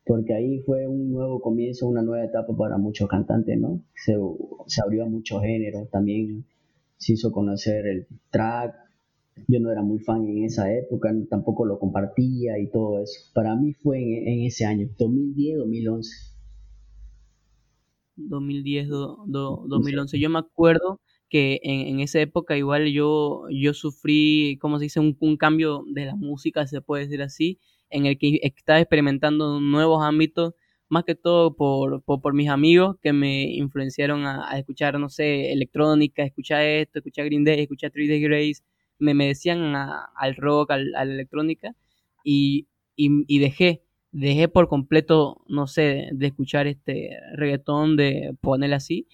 [0.05, 3.83] Porque ahí fue un nuevo comienzo, una nueva etapa para muchos cantantes, ¿no?
[3.95, 4.15] Se,
[4.67, 6.45] se abrió a muchos géneros, también
[6.97, 8.75] se hizo conocer el track.
[9.47, 13.19] Yo no era muy fan en esa época, tampoco lo compartía y todo eso.
[13.33, 16.05] Para mí fue en, ese año, 2010-2011.
[18.17, 20.19] 2010, 2011.
[20.19, 20.99] Yo me acuerdo
[21.29, 24.99] que en, esa época igual yo, yo sufrí, ¿cómo se dice?
[24.99, 29.59] Un, un, cambio de la música, se puede decir así, en el que estaba experimentando
[29.61, 30.53] nuevos ámbitos
[30.89, 36.23] más que todo por, por, mis amigos que me influenciaron a, escuchar, no sé, electrónica,
[36.23, 38.63] escuchar esto, escuchar Green Day, escuchar Three Day Grace,
[38.99, 41.75] me, me decían al rock, al, a la electrónica,
[42.23, 43.81] y, y, dejé,
[44.11, 49.07] dejé por completo, no sé, de escuchar este reggaetón, de ponerle así,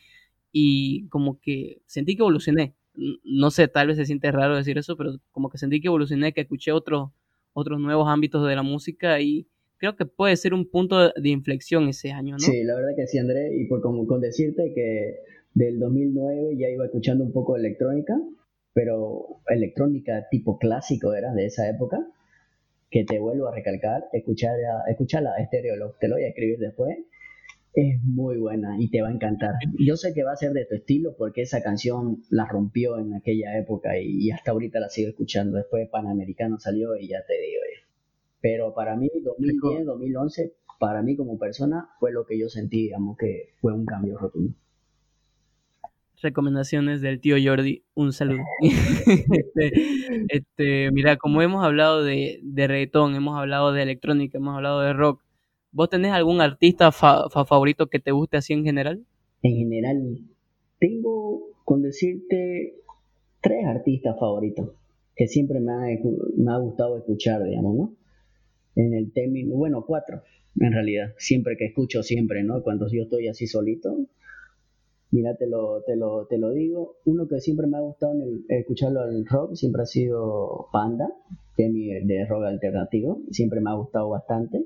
[0.51, 2.75] y como que sentí que evolucioné.
[3.23, 6.33] No sé, tal vez se siente raro decir eso, pero como que sentí que evolucioné,
[6.33, 7.09] que escuché otros
[7.53, 11.87] otros nuevos ámbitos de la música y, creo que puede ser un punto de inflexión
[11.87, 12.39] ese año, ¿no?
[12.39, 15.15] Sí, la verdad que sí, André, y por con, con decirte que
[15.53, 18.15] del 2009 ya iba escuchando un poco de electrónica,
[18.75, 22.05] pero electrónica tipo clásico era de esa época,
[22.91, 24.57] que te vuelvo a recalcar, escuchar,
[24.89, 26.97] escucharla a Estéreo, te lo voy a escribir después,
[27.73, 29.53] es muy buena y te va a encantar.
[29.79, 33.13] Yo sé que va a ser de tu estilo porque esa canción la rompió en
[33.13, 35.55] aquella época y, hasta ahorita la sigo escuchando.
[35.55, 37.61] Después Panamericano salió y ya te digo,
[38.41, 43.17] pero para mí, 2010, 2011, para mí como persona, fue lo que yo sentí, digamos,
[43.17, 44.53] que fue un cambio rotundo.
[46.21, 48.43] Recomendaciones del tío Jordi, un saludo.
[48.61, 49.73] este,
[50.29, 54.93] este, mira, como hemos hablado de, de reggaetón, hemos hablado de electrónica, hemos hablado de
[54.93, 55.21] rock,
[55.71, 59.03] ¿vos tenés algún artista favorito que te guste así en general?
[59.41, 60.19] En general,
[60.79, 62.75] tengo, con decirte,
[63.41, 64.71] tres artistas favoritos
[65.15, 65.79] que siempre me ha,
[66.37, 67.93] me ha gustado escuchar, digamos, ¿no?
[68.75, 70.21] en el término, bueno, cuatro,
[70.59, 72.61] en realidad, siempre que escucho, siempre, ¿no?
[72.61, 73.97] Cuando yo estoy así solito,
[75.15, 78.21] mira, te lo, te lo, te lo digo, uno que siempre me ha gustado en
[78.21, 81.07] el, escucharlo al rock, siempre ha sido Panda,
[81.55, 84.65] que es mi, de rock alternativo, siempre me ha gustado bastante.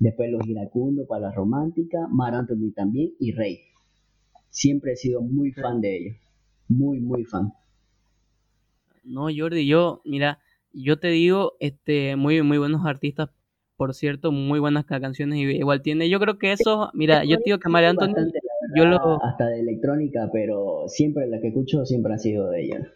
[0.00, 3.60] Después los iracundos para la romántica, Mar Anthony también y Rey.
[4.50, 6.16] Siempre he sido muy fan de ellos,
[6.68, 7.52] muy, muy fan.
[9.04, 10.40] No, Jordi, yo, mira,
[10.72, 13.30] yo te digo, este, muy, muy buenos artistas
[13.76, 16.08] por cierto, muy buenas canciones y igual tiene.
[16.08, 18.14] Yo creo que eso, mira, yo digo que Anthony,
[18.76, 19.24] yo lo...
[19.24, 22.92] Hasta de electrónica, pero siempre la que escucho siempre ha sido de ella.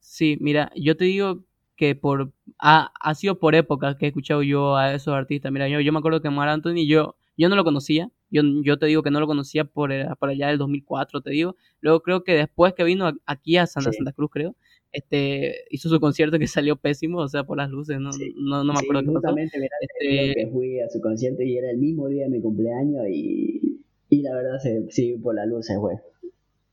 [0.00, 1.44] Sí, mira, yo te digo
[1.76, 5.52] que por ha, ha sido por épocas que he escuchado yo a esos artistas.
[5.52, 8.10] Mira, yo, yo me acuerdo que Mar Anthony, yo, yo no lo conocía.
[8.30, 11.30] Yo, yo te digo que no lo conocía por, eh, por allá del 2004, te
[11.30, 11.56] digo.
[11.80, 14.56] Luego creo que después que vino aquí a Santa, Santa Cruz, creo,
[14.92, 18.72] este hizo su concierto que salió pésimo, o sea, por las luces, no, no, no,
[18.72, 19.36] me acuerdo qué pasó.
[19.36, 20.34] este...
[20.34, 23.67] que fui a su concierto y era el mismo día de mi cumpleaños y,
[24.08, 25.94] y la verdad se, sí, por las luces fue.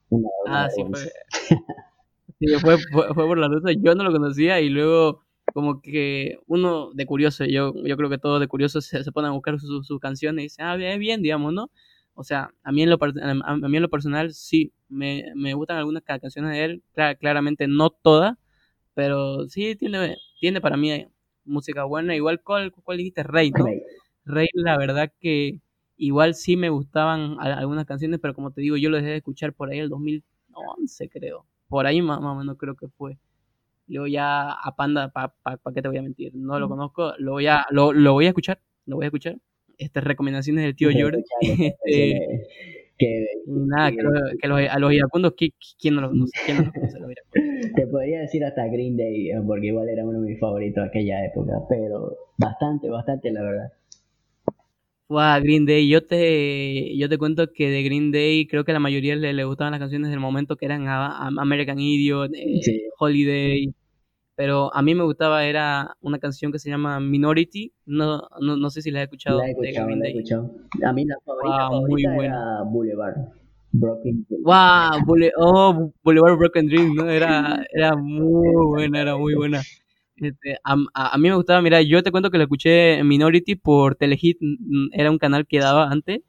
[0.09, 0.99] Una, ah, sí, fue.
[2.39, 5.21] sí, fue, fue, fue, por las luces, yo no lo conocía y luego
[5.53, 9.27] como que uno de curioso, yo, yo creo que todo de curioso se, se pone
[9.27, 11.71] a buscar sus su canciones y dice, ah, bien, bien, digamos, ¿no?
[12.13, 15.77] O sea, a mí en lo, a mí en lo personal sí, me, me gustan
[15.77, 16.83] algunas canciones de él,
[17.19, 18.37] claramente no todas,
[18.93, 21.07] pero sí tiene, tiene para mí
[21.43, 22.15] música buena.
[22.15, 23.23] Igual, ¿cuál, cuál dijiste?
[23.23, 23.65] Rey, ¿no?
[24.25, 24.47] Rey.
[24.53, 25.59] la verdad que
[25.97, 29.53] igual sí me gustaban algunas canciones, pero como te digo, yo lo dejé de escuchar
[29.53, 31.45] por ahí el 2011, creo.
[31.67, 33.17] Por ahí más, o menos creo que fue.
[33.87, 36.33] Luego ya a Panda, ¿para pa, pa, qué te voy a mentir?
[36.35, 39.37] No lo conozco, lo voy a, lo, lo voy a escuchar, lo voy a escuchar
[39.77, 41.23] estas recomendaciones del tío Jordi.
[41.85, 42.47] Este,
[42.97, 46.31] que, nada, que, los, a los iracundos, ¿quién no los conoce?
[46.45, 46.97] ¿Quién no conoce
[47.75, 50.87] Te podría decir hasta Green Day, eh, porque igual era uno de mis favoritos de
[50.87, 53.73] aquella época, pero bastante, bastante, la verdad.
[55.07, 58.79] Wow, Green Day, yo te, yo te cuento que de Green Day creo que la
[58.79, 63.71] mayoría le, le gustaban las canciones del momento que eran American Idiot, eh, Holiday,
[64.35, 68.69] pero a mí me gustaba, era una canción que se llama Minority, no, no, no
[68.71, 69.37] sé si la has escuchado.
[69.37, 70.55] La he escuchado, la he escuchado.
[70.83, 72.25] A mí la favorita, wow, muy buena.
[72.25, 73.15] era Boulevard.
[73.73, 74.43] Broken Dream.
[74.43, 75.05] Wow,
[75.37, 77.09] oh, Boulevard Broken Dream, ¿no?
[77.09, 79.61] Era, era muy buena, era muy buena.
[80.17, 83.55] Este, a, a, mí me gustaba, mira, yo te cuento que la escuché en Minority
[83.55, 84.37] por Telehit,
[84.93, 86.21] era un canal que daba antes,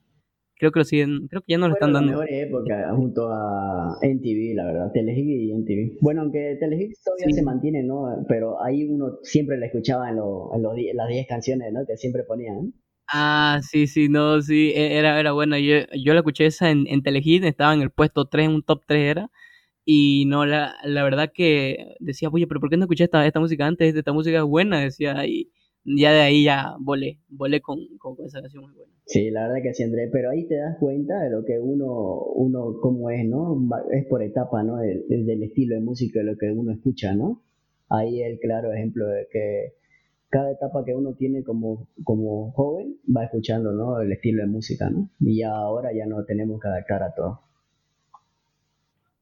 [0.58, 2.12] creo que lo siguen, creo que ya no lo están dando.
[2.12, 5.98] La mejor época junto a NTV, la verdad, Telehit y NTV.
[6.00, 8.24] Bueno, aunque Telehit todavía se mantiene, ¿no?
[8.28, 11.86] Pero ahí uno siempre la escuchaba en, lo, en, los, las 10 canciones, ¿no?
[11.86, 12.72] Que siempre ponían.
[13.08, 15.60] Ah, sí, sí, no, sí, e, era, era buena.
[15.60, 18.62] Yo, yo la escuché esa en, en Telehit, estaba en el puesto 3, en un
[18.62, 19.30] top 3 era.
[19.88, 23.38] Y no, la, la verdad que decía, oye, pero ¿por qué no escuché esta, esta
[23.38, 23.94] música antes?
[23.94, 25.24] Esta música es buena, decía.
[25.26, 25.52] Y
[25.84, 28.92] ya de ahí ya volé, volé con, con, esa canción muy buena.
[29.04, 32.20] Sí, la verdad que sí, André, pero ahí te das cuenta de lo que uno,
[32.34, 33.56] uno cómo es, ¿no?
[33.92, 34.78] Es por etapa, ¿no?
[34.78, 37.44] Del, del estilo de música, de lo que uno escucha, ¿no?
[37.88, 39.74] Ahí el claro ejemplo de que
[40.28, 44.00] cada etapa que uno tiene como, como joven va escuchando, ¿no?
[44.00, 45.10] El estilo de música, ¿no?
[45.20, 47.45] Y ya ahora ya no tenemos que adaptar a todo.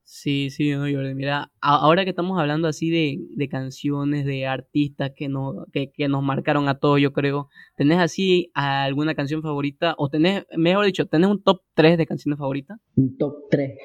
[0.07, 1.15] Sí, sí, no, Jordi.
[1.15, 6.09] Mira, ahora que estamos hablando así de, de canciones, de artistas que, no, que, que,
[6.09, 9.95] nos marcaron a todos, yo creo, ¿tenés así alguna canción favorita?
[9.97, 12.79] O tenés, mejor dicho, ¿tenés un top 3 de canciones favoritas?
[12.97, 13.79] Un top 3.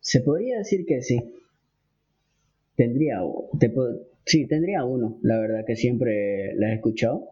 [0.00, 1.20] Se podría decir que sí.
[2.76, 3.18] Tendría,
[3.58, 3.72] te
[4.24, 7.26] sí, tendría uno, la verdad que siempre la he escuchado.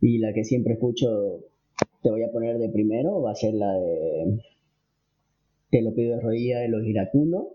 [0.00, 1.44] Y la que siempre escucho,
[2.02, 4.42] te voy a poner de primero, va a ser la de
[5.72, 7.46] te lo pido de rodilla de los iracundos.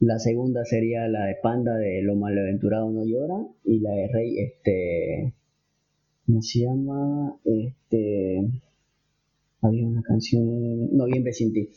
[0.00, 3.46] La segunda sería la de Panda de Lo malaventurado no llora.
[3.64, 5.34] Y la de Rey, este.
[6.26, 7.36] ¿Cómo se llama?
[7.44, 8.40] Este.
[9.60, 10.96] Había una canción.
[10.96, 11.68] Noviembre sin ti.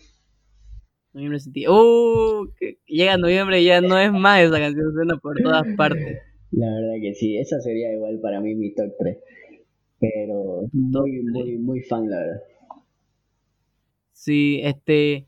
[1.13, 1.67] Noviembre sin ti.
[1.67, 2.49] ¡Uh!
[2.85, 6.19] llega noviembre y ya no es más esa canción, suena por todas partes.
[6.51, 9.17] La verdad que sí, esa sería igual para mí mi top 3.
[9.99, 12.41] Pero muy, muy, muy fan, la verdad.
[14.13, 15.27] Sí, este.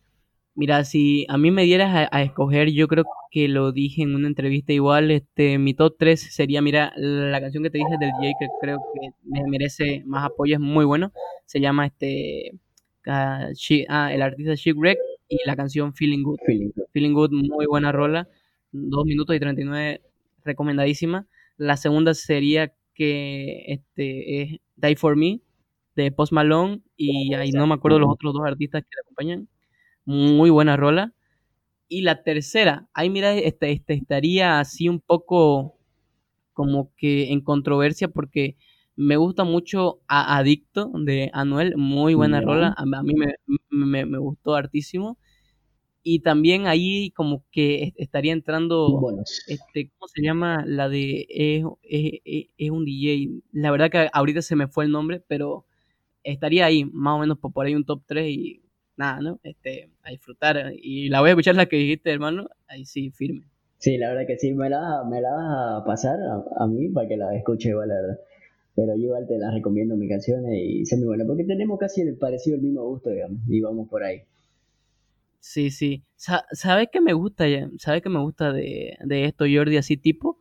[0.59, 4.27] Mira, si a mí me dieras a, escoger, yo creo que lo dije en una
[4.27, 8.33] entrevista igual, este, mi top 3 sería, mira, la canción que te dije del DJ
[8.37, 11.13] que creo que merece más apoyo, es muy bueno,
[11.45, 12.59] se llama este,
[13.07, 13.47] ah,
[13.87, 14.97] ah el artista Shipwreck
[15.29, 16.39] y la canción Feeling Good.
[16.91, 17.31] Feeling Good.
[17.31, 18.27] muy buena rola,
[18.73, 20.01] 2 minutos y 39,
[20.43, 21.25] recomendadísima.
[21.55, 25.39] La segunda sería que este es Die For Me,
[25.95, 29.47] de Post Malone, y ahí no me acuerdo los otros dos artistas que le acompañan
[30.09, 31.13] muy buena rola.
[31.87, 35.77] Y la tercera, ahí mira, este, este, estaría así un poco
[36.53, 38.57] como que en controversia porque
[38.95, 43.13] me gusta mucho a Adicto de Anuel, muy buena rola, a, mí
[43.69, 45.17] me, me, gustó hartísimo.
[46.01, 48.99] Y también ahí como que estaría entrando,
[49.47, 50.63] este, ¿cómo se llama?
[50.65, 51.63] La de es,
[52.57, 53.41] es, un DJ.
[53.51, 55.65] La verdad que ahorita se me fue el nombre, pero
[56.23, 58.61] estaría ahí, más o menos por, por ahí un top 3 y
[58.99, 59.39] nada, ¿no?
[59.43, 60.73] Este, a disfrutar.
[60.75, 63.47] Y la voy a escuchar la que dijiste, hermano, ahí sí, firme.
[63.79, 66.19] Sí, la verdad que sí, me la, me la vas a pasar
[66.57, 68.19] a, mí para que la escuche igual, la verdad.
[68.75, 72.01] pero yo igual te las recomiendo mis canciones y son muy buenas, porque tenemos casi
[72.01, 74.23] el parecido, el mismo gusto, digamos, y vamos por ahí.
[75.39, 76.03] Sí, sí.
[76.17, 77.45] ¿Sabes qué me gusta?
[77.77, 79.77] ¿Sabes qué me gusta de, de esto, Jordi?
[79.77, 80.37] Así tipo,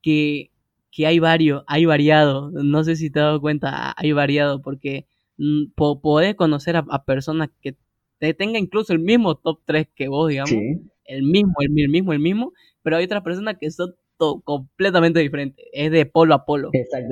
[0.00, 0.52] que,
[0.92, 2.50] que hay varios, hay variado.
[2.52, 5.06] No sé si te has dado cuenta, hay variado, porque
[5.38, 7.76] mm, podés conocer a, personas que
[8.18, 10.54] te tengan incluso el mismo top 3 que vos, digamos.
[11.04, 12.52] El mismo, el mismo, el mismo,
[12.82, 15.64] pero hay otras personas que son completamente diferente.
[15.72, 16.70] Es de polo a polo.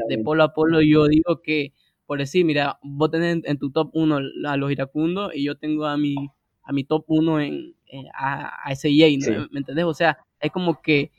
[0.09, 1.73] De polo a polo yo digo que,
[2.07, 5.87] por decir, mira, vos tenés en, tu top 1 a los iracundos y yo tengo
[5.87, 6.15] a mi,
[6.63, 7.75] a mi top 1 en,
[8.15, 9.49] a, a SJ, ¿no?
[9.51, 9.85] ¿me entendés?
[9.85, 11.11] O sea, es como que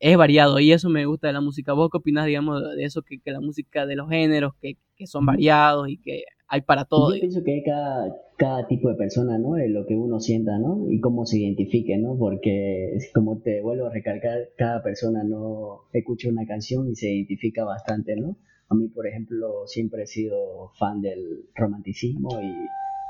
[0.00, 1.72] es variado y eso me gusta de la música.
[1.72, 5.06] ¿Vos qué opinás, digamos, de eso, que, que la música de los géneros, que, que
[5.06, 7.14] son variados y que hay para todo.
[7.14, 9.56] Yo pienso que hay cada, cada tipo de persona, ¿no?
[9.56, 10.90] Es lo que uno sienta, ¿no?
[10.90, 12.14] Y cómo se identifique, ¿no?
[12.18, 17.64] Porque, como te vuelvo a recalcar, cada persona no escucha una canción y se identifica
[17.64, 18.36] bastante, ¿no?
[18.68, 22.52] A mí, por ejemplo, siempre he sido fan del romanticismo y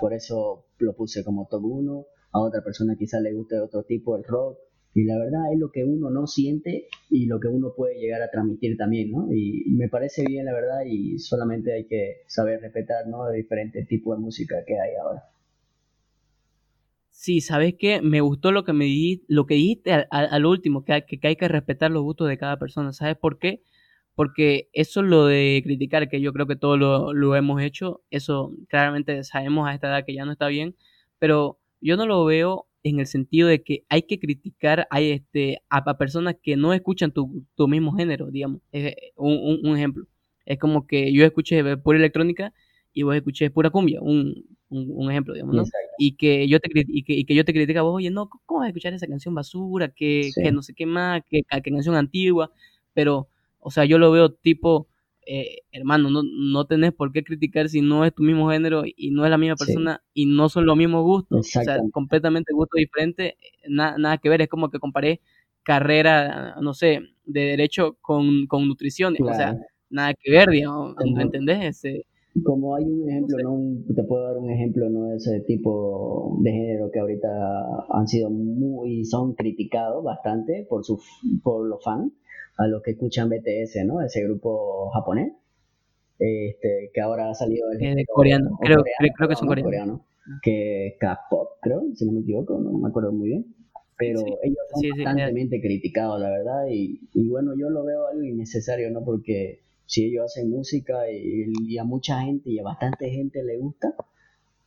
[0.01, 2.07] por eso lo puse como top 1.
[2.35, 4.57] A otra persona quizá le guste otro tipo, el rock
[4.95, 8.21] y la verdad es lo que uno no siente y lo que uno puede llegar
[8.21, 9.33] a transmitir también, ¿no?
[9.33, 13.27] Y me parece bien, la verdad, y solamente hay que saber respetar, ¿no?
[13.27, 15.23] De diferentes tipos de música que hay ahora.
[17.09, 18.03] Sí, ¿sabes qué?
[18.03, 21.37] Me gustó lo que me di, lo que dijiste al, último, que hay, que hay
[21.37, 22.93] que respetar los gustos de cada persona.
[22.93, 23.63] ¿Sabes por qué?
[24.15, 28.03] Porque eso es lo de criticar, que yo creo que todos lo, lo hemos hecho,
[28.11, 30.77] eso claramente sabemos a esta edad que ya no está bien,
[31.19, 35.63] pero yo no lo veo en el sentido de que hay que criticar a, este,
[35.69, 38.61] a, personas que no escuchan tu, tu mismo género, digamos.
[39.17, 40.07] un, un, ejemplo.
[40.45, 42.53] Es como que yo escuché pura electrónica
[42.93, 45.65] y vos escuché pura cumbia, un, un, ejemplo, digamos, ¿no?
[45.99, 48.29] Y que, yo te, y que, y que yo te critica a vos, oye, no,
[48.47, 49.89] ¿cómo vas a escuchar esa canción basura?
[49.89, 52.51] Que, que no sé qué más, que, que canción antigua,
[52.93, 53.29] pero,
[53.61, 54.89] o sea, yo lo veo tipo
[55.27, 59.11] eh, hermano, no, no tenés por qué criticar si no es tu mismo género y
[59.11, 62.79] no es la misma persona y no son los mismos gustos, o sea, completamente gustos
[62.79, 63.35] diferentes,
[63.69, 65.21] nada que ver, es como que comparé
[65.63, 69.57] carrera, no sé, de derecho con, con nutrición, o sea,
[69.91, 71.65] nada que ver, digamos, ¿me entendés?
[71.65, 72.07] Ese,
[72.45, 73.95] como hay un ejemplo, ¿no?
[73.95, 75.09] te puedo dar un ejemplo, ¿no?
[75.09, 77.29] De ese tipo de género que ahorita
[77.91, 80.99] han sido muy, son criticados bastante por, su,
[81.43, 82.13] por los fans
[82.57, 84.01] a los que escuchan BTS, ¿no?
[84.01, 85.33] Ese grupo japonés,
[86.19, 88.79] este, que ahora ha salido el eh, coreano, creo,
[89.17, 90.01] creo, que son coreanos.
[90.43, 93.55] que es K-pop, creo, si no me equivoco, no me acuerdo muy bien.
[93.99, 98.91] Pero ellos son constantemente criticados, la verdad, y, y, bueno, yo lo veo algo innecesario,
[98.91, 99.05] ¿no?
[99.05, 99.61] Porque
[99.93, 103.95] si ellos hacen música y, y, a mucha gente y a bastante gente le gusta,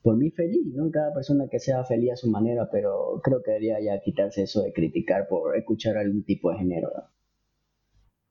[0.04, 0.92] por mí feliz, ¿no?
[0.92, 4.62] Cada persona que sea feliz a su manera, pero creo que debería ya quitarse eso
[4.62, 7.04] de criticar por escuchar algún tipo de género, ¿no?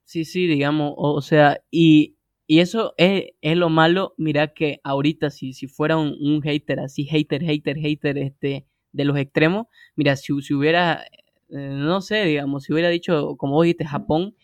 [0.05, 2.17] Sí, sí, digamos, o, sea, y,
[2.47, 6.79] y eso es, es, lo malo, mira que ahorita si, si fuera un, un, hater
[6.79, 9.67] así, hater, hater, hater, este, de los extremos,
[9.97, 11.03] mira, si, si hubiera,
[11.49, 14.37] eh, no sé, digamos, si hubiera dicho, como vos dijiste, Japón,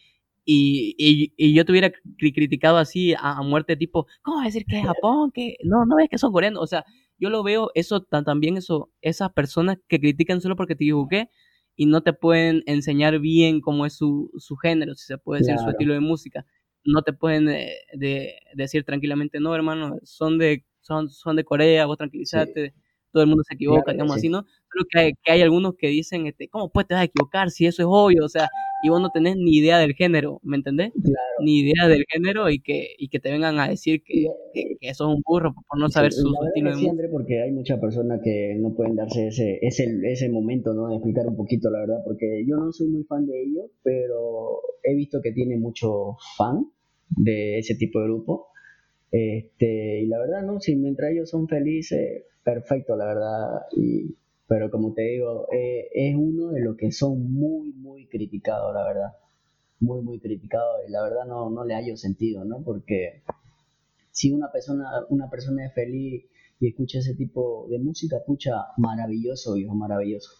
[0.52, 4.64] y, y, y yo te hubiera criticado así a, muerte, tipo, ¿cómo va a decir
[4.66, 5.30] que es Japón?
[5.32, 6.84] Que no, no ves que son coreanos, o sea,
[7.18, 11.28] yo lo veo eso también eso esas personas que critican solo porque te equivoqué
[11.76, 15.56] y no te pueden enseñar bien cómo es su, su género, si se puede decir,
[15.56, 16.44] su estilo de música.
[16.82, 21.86] No te pueden eh, de, decir tranquilamente, no, hermano, son de, son, son de Corea,
[21.86, 22.74] vos tranquilízate,
[23.12, 24.46] todo el mundo se equivoca, digamos así, ¿no?
[24.66, 27.50] Creo que hay, que hay algunos que dicen, este, ¿cómo pues te vas a equivocar
[27.50, 28.24] si eso es obvio?
[28.24, 28.48] O sea,
[28.82, 30.92] y vos no tenés ni idea del género, ¿me entendés?
[31.42, 35.08] Ni idea del género y que, y que te vengan a decir que, que, eso
[35.08, 38.74] es un burro por no saber su, estilo de porque hay muchas personas que no
[38.74, 40.88] pueden darse ese, ese, ese momento, ¿no?
[40.88, 44.60] De explicar un poquito la verdad, porque yo no soy muy fan de ellos, pero
[44.82, 46.66] he visto que tiene mucho fan
[47.08, 48.48] de ese tipo de grupo.
[49.10, 50.60] Este, y la verdad, ¿no?
[50.60, 53.62] Si mientras ellos son felices, perfecto, la verdad.
[53.76, 54.14] Y,
[54.50, 58.82] pero como te digo, eh, es uno de los que son muy, muy criticados, la
[58.82, 59.12] verdad.
[59.78, 60.80] Muy, muy criticados.
[60.88, 62.60] Y la verdad no, no le hallo sentido, ¿no?
[62.64, 63.22] Porque
[64.10, 66.24] si una persona, una persona es feliz
[66.58, 70.32] y escucha ese tipo de música, pucha, maravilloso, hijo, maravilloso.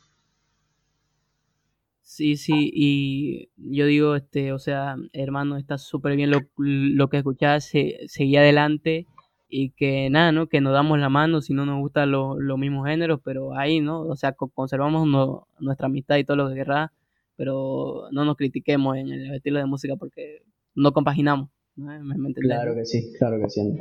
[2.03, 7.19] Sí, sí, y yo digo, este, o sea, hermano, está súper bien lo, lo que
[7.19, 9.07] escuchás, se, seguí adelante
[9.51, 10.49] y que nada, ¿no?
[10.49, 14.03] Que nos damos la mano si no nos gustan los mismos géneros, pero ahí, ¿no?
[14.03, 15.09] O sea, conservamos
[15.59, 16.93] nuestra amistad y todo lo que querrá,
[17.37, 20.43] pero no nos critiquemos en el estilo de música porque
[20.75, 21.51] no compaginamos.
[21.77, 23.79] claro que sí, claro que sí.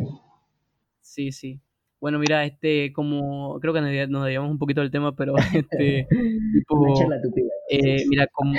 [1.02, 1.60] Sí, sí.
[2.02, 6.08] Bueno, mira, este, como creo que nos debíamos un poquito del tema, pero este,
[6.54, 6.96] tipo,
[7.70, 8.58] eh, mira, como,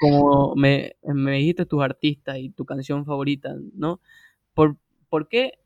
[0.00, 4.00] como me, me dijiste tus artistas y tu canción favorita, ¿no?
[4.54, 4.76] por,
[5.08, 5.58] ¿por qué,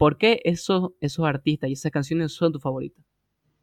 [0.00, 3.04] por qué esos, esos artistas y esas canciones son tus favoritas?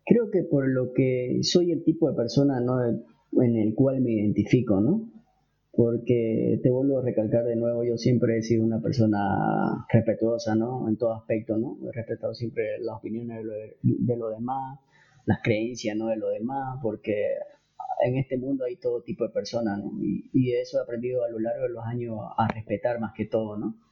[0.05, 2.79] Creo que por lo que soy el tipo de persona ¿no?
[2.85, 5.11] en el cual me identifico, ¿no?
[5.71, 10.87] Porque te vuelvo a recalcar de nuevo, yo siempre he sido una persona respetuosa, ¿no?
[10.87, 11.79] En todo aspecto, ¿no?
[11.87, 14.79] He respetado siempre las opiniones de lo, de, lo demás,
[15.25, 16.09] las creencias, ¿no?
[16.09, 17.15] De lo demás, porque
[18.05, 19.91] en este mundo hay todo tipo de personas, ¿no?
[20.03, 23.25] Y, y, eso he aprendido a lo largo de los años a respetar más que
[23.25, 23.86] todo, ¿no?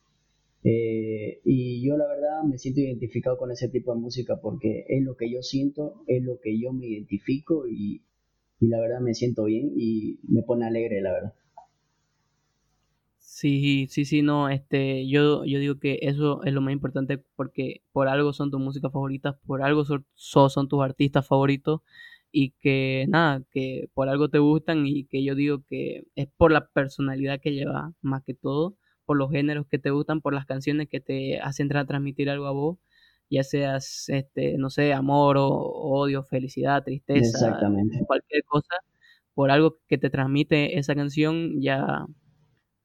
[0.66, 5.04] Eh, y yo la verdad me siento identificado con ese tipo de música porque es
[5.04, 8.04] lo que yo siento, es lo que yo me identifico y,
[8.60, 11.34] y la verdad me siento bien y me pone alegre, la verdad.
[13.18, 17.82] Sí, sí, sí, no, este, yo, yo digo que eso es lo más importante porque
[17.92, 21.82] por algo son tus músicas favoritas, por algo son, son tus artistas favoritos
[22.32, 26.52] y que nada, que por algo te gustan y que yo digo que es por
[26.52, 30.46] la personalidad que lleva más que todo, por los géneros que te gustan, por las
[30.46, 32.78] canciones que te hacen transmitir algo a vos,
[33.30, 37.60] ya seas, este, no sé, amor o odio, felicidad, tristeza,
[38.06, 38.76] cualquier cosa,
[39.34, 42.06] por algo que te transmite esa canción, ya,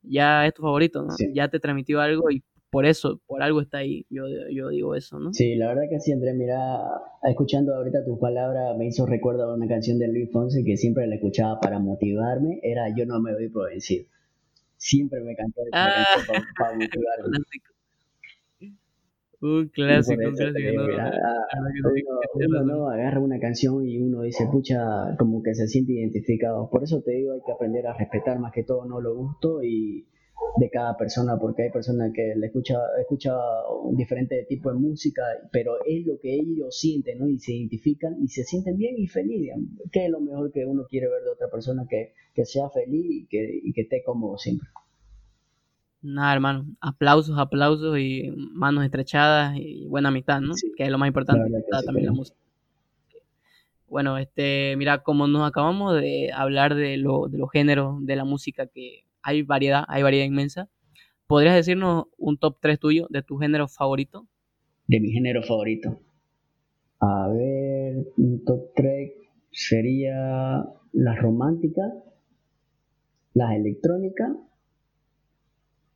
[0.03, 1.14] ya es tu favorito, ¿no?
[1.35, 5.18] Ya te transmitió algo y por eso, por algo está ahí, yo, yo digo eso,
[5.18, 5.35] ¿no?
[5.35, 6.79] Sí, la verdad que sí, Andrés, mira,
[7.29, 11.07] escuchando ahorita tus palabras me hizo recuerdo a una canción de Luis Fonsi que siempre
[11.09, 14.07] la escuchaba para motivarme, era Yo no me doy por vencido.
[14.81, 17.39] Siempre me cantó ah, canción para, motivarme.
[19.43, 20.83] Un clásico, un clásico.
[22.35, 26.70] uno, no agarra una canción y uno dice, pucha, como que se siente identificado.
[26.70, 29.62] Por eso te digo, hay que aprender a respetar más que todo no lo gusto
[29.62, 30.07] y
[30.57, 33.32] de cada persona, porque hay personas que le escucha, escucha
[33.82, 35.22] un diferente tipo de música,
[35.53, 37.28] pero es lo que ellos sienten, ¿no?
[37.28, 39.57] Y se identifican y se sienten bien y felices.
[39.93, 43.07] ¿Qué es lo mejor que uno quiere ver de otra persona que, que sea feliz
[43.09, 44.68] y que, y que esté cómodo siempre?
[46.03, 50.55] Nada, hermano, aplausos, aplausos y manos estrechadas y buena amistad, ¿no?
[50.76, 51.51] Que es lo más importante,
[51.84, 52.36] también la música.
[53.86, 58.24] Bueno, este, mira, como nos acabamos de hablar de, lo, de los géneros de la
[58.24, 60.68] música que hay variedad, hay variedad inmensa.
[61.27, 64.27] ¿Podrías decirnos un top 3 tuyo de tu género favorito?
[64.87, 66.01] De mi género favorito.
[67.01, 69.12] A ver, un top 3
[69.53, 71.93] sería las románticas,
[73.33, 74.33] las electrónicas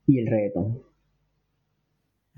[0.06, 0.82] y el reggaetón.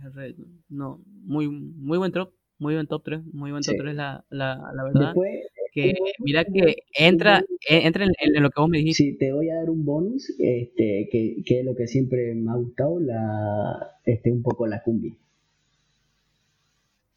[0.02, 0.62] El reggaetón.
[0.68, 4.72] No, muy, muy buen top, muy buen top 3, muy buen top 3 la, la,
[4.74, 5.06] la verdad.
[5.08, 5.44] Después,
[5.76, 9.02] que mira que entra, e, entra en, lo que vos me dijiste.
[9.04, 12.50] Sí, te voy a dar un bonus, este, que, que es lo que siempre me
[12.50, 15.12] ha gustado, la, este, un poco la cumbia.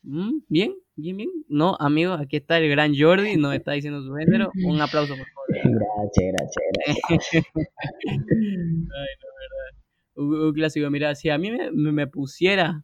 [0.04, 1.30] Mm, bien, bien, bien.
[1.48, 4.52] No, amigo, aquí está el gran Jordi, nos está diciendo su género.
[4.66, 5.50] Un aplauso, por favor.
[5.80, 6.66] Gracias, gracias,
[7.08, 7.46] gracias.
[7.56, 10.48] Ay, no, verdad.
[10.48, 12.84] Un, clásico, mira, si a mí me, me pusiera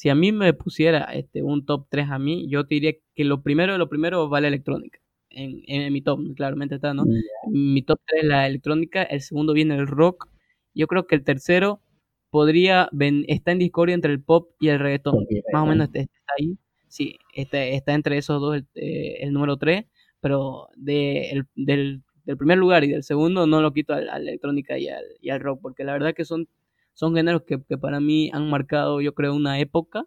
[0.00, 3.22] si a mí me pusiera este, un top 3 a mí, yo te diría que
[3.22, 4.98] lo primero de lo primero va la electrónica.
[5.28, 7.04] En, en, mi top, claramente está, ¿no?
[7.50, 10.30] Mi top 3 es la electrónica, el segundo viene el rock.
[10.72, 11.82] Yo creo que el tercero
[12.30, 15.26] podría, ven, está en discordia entre el pop y el reggaetón.
[15.52, 16.56] Más o menos está, ahí.
[16.88, 19.84] Sí, está, está entre esos dos el, eh, número 3,
[20.22, 24.16] pero de, el, del, del, primer lugar y del segundo no lo quito a, la
[24.16, 26.48] electrónica y al, y al rock, porque la verdad que son
[26.94, 30.04] son géneros que, para mí han marcado, yo creo, una época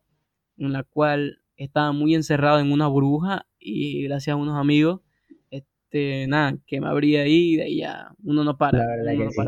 [0.57, 5.01] en la cual estaba muy encerrado en una burbuja y gracias a unos amigos,
[5.49, 8.79] este, nada, que me abría ahí y de ahí ya uno no para.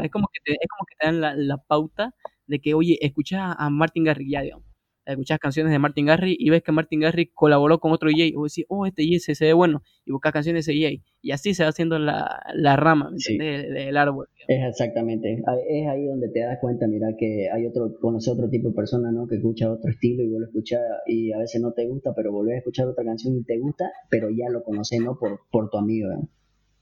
[0.04, 2.14] Es, como que te, es como que te dan la, la pauta
[2.48, 4.75] de que, oye, escucha a Martin Garrix ya, digamos
[5.06, 8.44] escuchas canciones de Martin Garry y ves que Martin Garry colaboró con otro DJ, o
[8.44, 11.54] decís, oh, este DJ se, ve bueno, y buscas canciones de ese DJ, y así
[11.54, 14.28] se va haciendo la, la rama, Del, árbol.
[14.48, 18.70] Es exactamente, es ahí donde te das cuenta, mira, que hay otro, conoce otro tipo
[18.70, 19.28] de persona, ¿no?
[19.28, 22.32] Que escucha otro estilo y vuelve a escuchar, y a veces no te gusta, pero
[22.32, 25.18] volvés a escuchar otra canción y te gusta, pero ya lo conoces, ¿no?
[25.18, 26.10] Por, por tu amigo,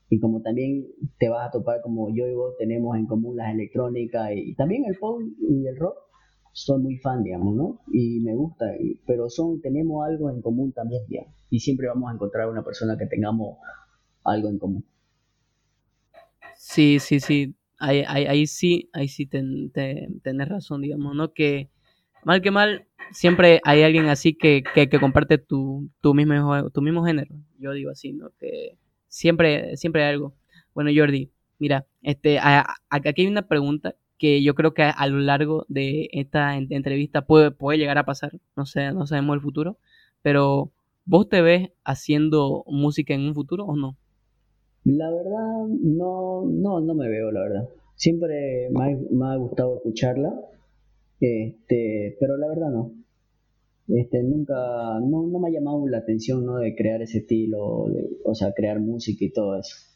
[0.09, 0.87] Y como también
[1.19, 4.85] te vas a topar como yo y vos tenemos en común las electrónicas y también
[4.85, 5.95] el pop y el rock,
[6.53, 7.81] soy muy fan, digamos, ¿no?
[7.91, 8.65] Y me gusta,
[9.07, 11.33] pero son, tenemos algo en común también, digamos.
[11.49, 13.57] Y siempre vamos a encontrar una persona que tengamos
[14.23, 14.85] algo en común.
[16.55, 17.55] Sí, sí, sí.
[17.79, 21.33] Ahí, ahí, sí, ahí sí ten, tenés razón, digamos, ¿no?
[21.33, 21.69] Que
[22.23, 27.03] mal que mal, siempre hay alguien así que, que, comparte tu, tu, mismo, tu mismo
[27.03, 27.35] género.
[27.57, 28.29] Yo digo así, ¿no?
[28.39, 28.77] Que
[29.07, 30.35] siempre, siempre hay algo.
[30.73, 35.65] Bueno, Jordi, mira, este, aquí hay una pregunta que yo creo que a lo largo
[35.67, 39.77] de esta entrevista puede, puede llegar a pasar, no sé, no sabemos el futuro,
[40.21, 40.71] pero
[41.05, 43.97] ¿vos te ves haciendo música en un futuro o no?
[44.85, 47.69] La verdad, no, no, no me veo, la verdad.
[47.95, 50.33] Siempre me ha, gustado escucharla,
[51.19, 52.91] este, pero la verdad no.
[53.87, 54.55] Este, nunca,
[55.01, 56.57] no, no me ha llamado la atención, ¿no?
[56.57, 57.87] De crear ese estilo,
[58.25, 59.92] o sea, crear música y todo eso.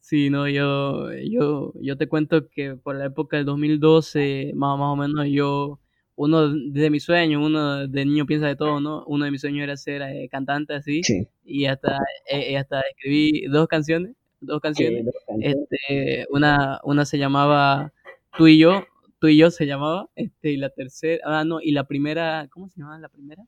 [0.00, 4.88] Sí, no, yo, yo, yo te cuento que por la época del 2012, más, más
[4.92, 5.78] o menos, yo,
[6.16, 9.04] uno de mis sueños, uno de niño piensa de todo, ¿no?
[9.06, 11.98] Uno de mis sueños era ser eh, cantante así, Sí, y hasta,
[12.30, 15.68] eh, hasta escribí dos canciones, dos sí, canciones, dos canciones.
[15.68, 17.92] este, una, una se llamaba
[18.36, 18.84] Tú y yo,
[19.18, 22.68] Tú y yo se llamaba, este, y la tercera, ah, no, y la primera, ¿cómo
[22.70, 23.44] se llamaba la primera?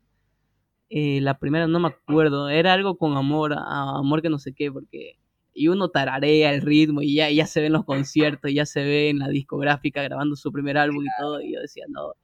[0.90, 4.52] Eh, la primera no me acuerdo, era algo con amor, a- amor que no sé
[4.54, 5.18] qué, porque
[5.54, 8.82] y uno tararea el ritmo y ya, ya se ve en los conciertos, ya se
[8.84, 12.14] ve en la discográfica grabando su primer álbum y todo, y yo decía, no,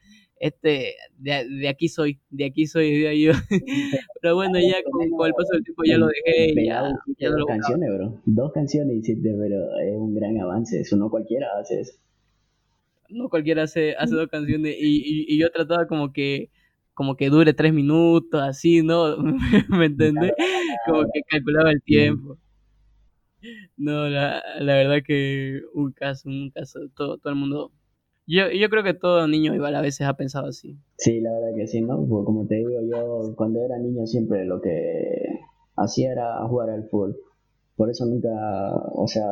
[0.40, 3.32] este, de, de aquí soy, de aquí soy, de ahí yo.
[4.22, 6.88] Pero bueno, ya con, con el paso del tiempo ya lo dejé y ya, no
[7.30, 8.20] dos lo canciones, bro.
[8.24, 10.80] Dos canciones hiciste, pero es un gran avance.
[10.80, 11.92] Eso no cualquiera hace eso.
[13.10, 16.50] No cualquiera hace, hace dos canciones y, y, y yo trataba como que
[16.94, 19.16] como que dure tres minutos, así, ¿no?
[19.68, 20.32] ¿Me entendés?
[20.86, 21.84] Como que calculaba el Mm.
[21.84, 22.38] tiempo.
[23.76, 27.72] No, la, la verdad que un caso, un caso, todo, todo el mundo.
[28.26, 30.76] Yo, yo creo que todo niño igual a veces ha pensado así.
[30.96, 32.04] Sí, la verdad que sí, ¿no?
[32.06, 35.40] Porque como te digo, yo cuando era niño siempre lo que
[35.76, 37.16] hacía era jugar al fútbol.
[37.76, 38.28] Por eso nunca,
[38.92, 39.24] o sea,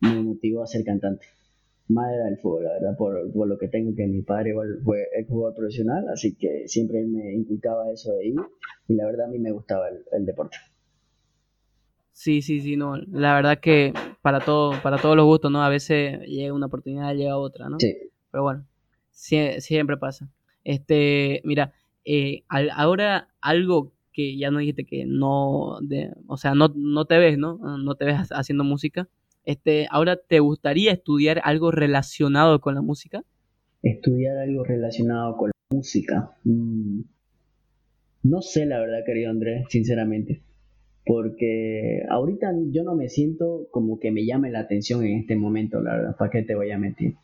[0.00, 1.26] me motivó a ser cantante.
[1.88, 4.80] Más era el fútbol, la verdad, por, por lo que tengo que mi padre igual
[4.84, 8.34] fue el jugador profesional, así que siempre me inculcaba eso de ahí
[8.88, 10.56] y la verdad a mí me gustaba el deporte.
[12.12, 12.96] Sí, sí, sí, no.
[12.96, 15.62] La verdad que para todo, para todos los gustos, ¿no?
[15.62, 17.78] A veces llega una oportunidad, llega otra, ¿no?
[17.80, 17.94] Sí,
[18.30, 18.66] Pero bueno,
[19.12, 20.28] sie- siempre pasa.
[20.64, 21.72] Este, mira,
[22.04, 27.06] eh, al- ahora algo que ya no dijiste que no, de, o sea, no, no
[27.06, 27.58] te ves, ¿no?
[27.78, 29.08] No te ves ha- haciendo música.
[29.44, 33.24] Este, ahora te gustaría estudiar algo relacionado con la música.
[33.82, 36.30] estudiar algo relacionado con la música.
[36.44, 37.00] Mm,
[38.24, 40.42] no sé la verdad, querido Andrés, sinceramente.
[41.04, 45.80] Porque ahorita yo no me siento como que me llame la atención en este momento,
[45.80, 47.16] la verdad, ¿para qué te voy a mentir?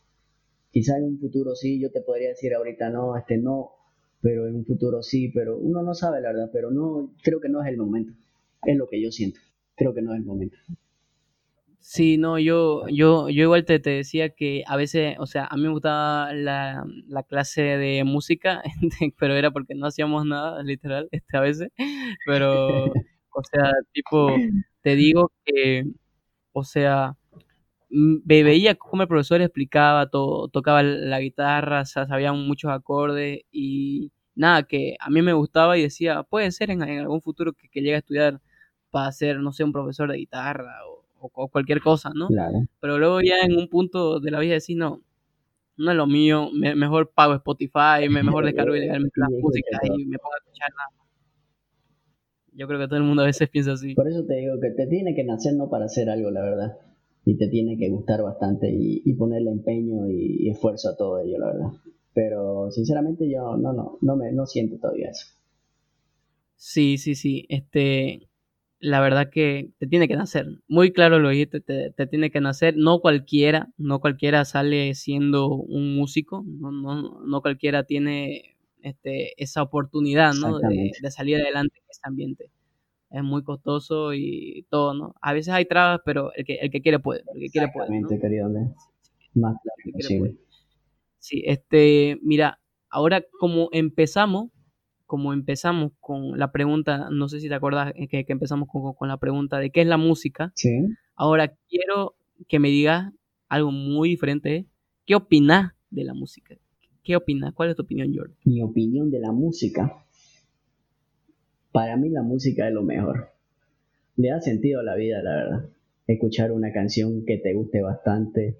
[0.73, 3.71] Quizá en un futuro sí, yo te podría decir ahorita no, este no,
[4.21, 7.49] pero en un futuro sí, pero uno no sabe la verdad, pero no, creo que
[7.49, 8.13] no es el momento,
[8.67, 9.41] es lo que yo siento,
[9.77, 10.57] creo que no es el momento.
[11.81, 15.57] Sí, no, yo, yo, yo igual te, te decía que a veces, o sea, a
[15.57, 18.63] mí me gustaba la, la clase de música,
[19.19, 21.71] pero era porque no hacíamos nada, literal, este, a veces.
[22.27, 22.93] Pero,
[23.35, 24.37] o sea, tipo,
[24.83, 25.85] te digo que,
[26.53, 27.17] o sea,
[27.91, 34.13] ve- veía cómo el profesor explicaba todo, tocaba la guitarra, sa- sabía muchos acordes y
[34.35, 37.69] nada, que a mí me gustaba y decía, puede ser en, en algún futuro que,
[37.69, 38.41] que llegue a estudiar
[38.91, 42.29] para ser, no sé, un profesor de guitarra o, o- o cualquier cosa, ¿no?
[42.29, 45.03] Claro, Pero luego ya en un punto de la vida decís, no,
[45.77, 49.43] no es lo mío, me- mejor pago Spotify, me- mejor descargo ilegalmente y las escucha
[49.43, 49.97] músicas todo.
[49.99, 51.08] y me pongo a escuchar nada.
[52.59, 53.95] Yo creo que todo el mundo a veces piensa así.
[53.95, 56.77] Por eso te digo que te tiene que nacer no para hacer algo, la verdad,
[57.25, 61.21] y te tiene que gustar bastante y, y ponerle empeño y, y esfuerzo a todo
[61.21, 61.71] ello, la verdad.
[62.15, 65.27] Pero sinceramente yo no, no, no me, no siento todavía eso.
[66.57, 67.47] Sí, sí, sí.
[67.49, 68.29] Este,
[68.81, 70.47] la verdad que te tiene que nacer.
[70.67, 72.75] Muy claro lo dijiste, te, te tiene que nacer.
[72.77, 79.63] No cualquiera, no cualquiera sale siendo un músico, no, no, no cualquiera tiene este, esa
[79.63, 80.59] oportunidad, ¿no?
[80.59, 82.51] De, de salir adelante en este ambiente.
[83.11, 85.15] Es muy costoso y todo, ¿no?
[85.23, 88.01] A veces hay trabas, pero el que, el que quiere puede, el que quiere puede,
[88.01, 88.09] ¿no?
[88.09, 88.69] Querido Andrés.
[89.35, 90.37] Más claro que puede.
[91.19, 92.61] Sí, este, mira,
[92.91, 94.51] ahora como empezamos,
[95.07, 99.09] como empezamos con la pregunta, no sé si te acuerdas que, que empezamos con, con
[99.09, 100.71] la pregunta de qué es la música, Sí.
[101.17, 102.15] ahora quiero
[102.47, 103.11] que me digas
[103.49, 104.67] algo muy diferente,
[105.07, 106.57] ¿qué opinas de la música?
[107.09, 107.55] ¿Qué opinas?
[107.55, 108.35] ¿Cuál es tu opinión, Jordi?
[108.45, 110.05] Mi opinión de la música.
[111.73, 113.31] Para mí la música es lo mejor.
[114.17, 115.71] Le da sentido a la vida, la verdad.
[116.07, 118.59] Escuchar una canción que te guste bastante.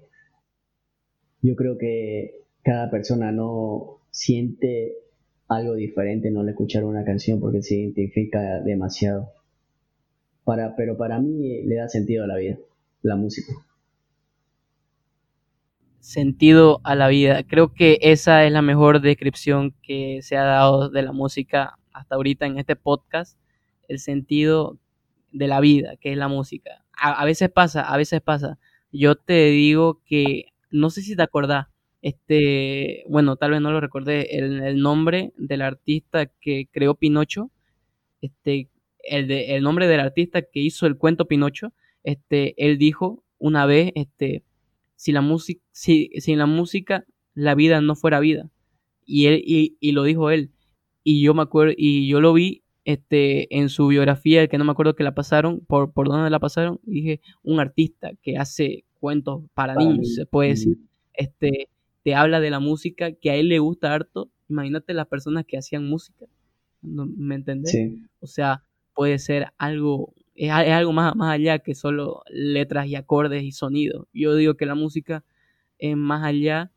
[1.43, 4.95] Yo creo que cada persona no siente
[5.47, 9.29] algo diferente no al escuchar una canción porque se identifica demasiado.
[10.43, 12.57] Para, pero para mí le da sentido a la vida,
[13.03, 13.53] la música.
[15.99, 17.43] Sentido a la vida.
[17.43, 22.15] Creo que esa es la mejor descripción que se ha dado de la música hasta
[22.15, 23.37] ahorita en este podcast.
[23.87, 24.77] El sentido
[25.31, 26.85] de la vida, que es la música.
[26.93, 28.57] A, veces pasa, a veces pasa.
[28.91, 31.67] Yo te digo que, no sé si te acordás,
[32.01, 37.51] este, bueno, tal vez no lo recordé, el, el nombre del artista que creó Pinocho,
[38.21, 38.69] este,
[39.03, 41.73] el, de, el nombre del artista que hizo el cuento Pinocho,
[42.03, 44.43] este, él dijo una vez, este,
[44.99, 48.51] si la música, si, sin la música, la vida no fuera vida.
[49.05, 50.51] y, él, y, lo dijo él.
[51.05, 54.73] Y yo me acuerdo, y yo lo vi este, en su biografía, que no me
[54.73, 58.83] acuerdo que la pasaron, por, por dónde la pasaron, y dije, un artista que hace
[58.99, 60.77] cuentos para, niños, se puede decir,
[61.13, 61.69] este,
[62.03, 64.29] te habla de la música que a él le gusta harto.
[64.49, 66.25] Imagínate las personas que hacían música,
[66.81, 67.73] ¿me entendés?
[68.19, 73.43] O sea, puede ser algo, es, algo más, más allá que solo letras y acordes
[73.43, 74.07] y sonidos.
[74.13, 75.25] Yo digo que la música
[75.77, 76.71] es más allá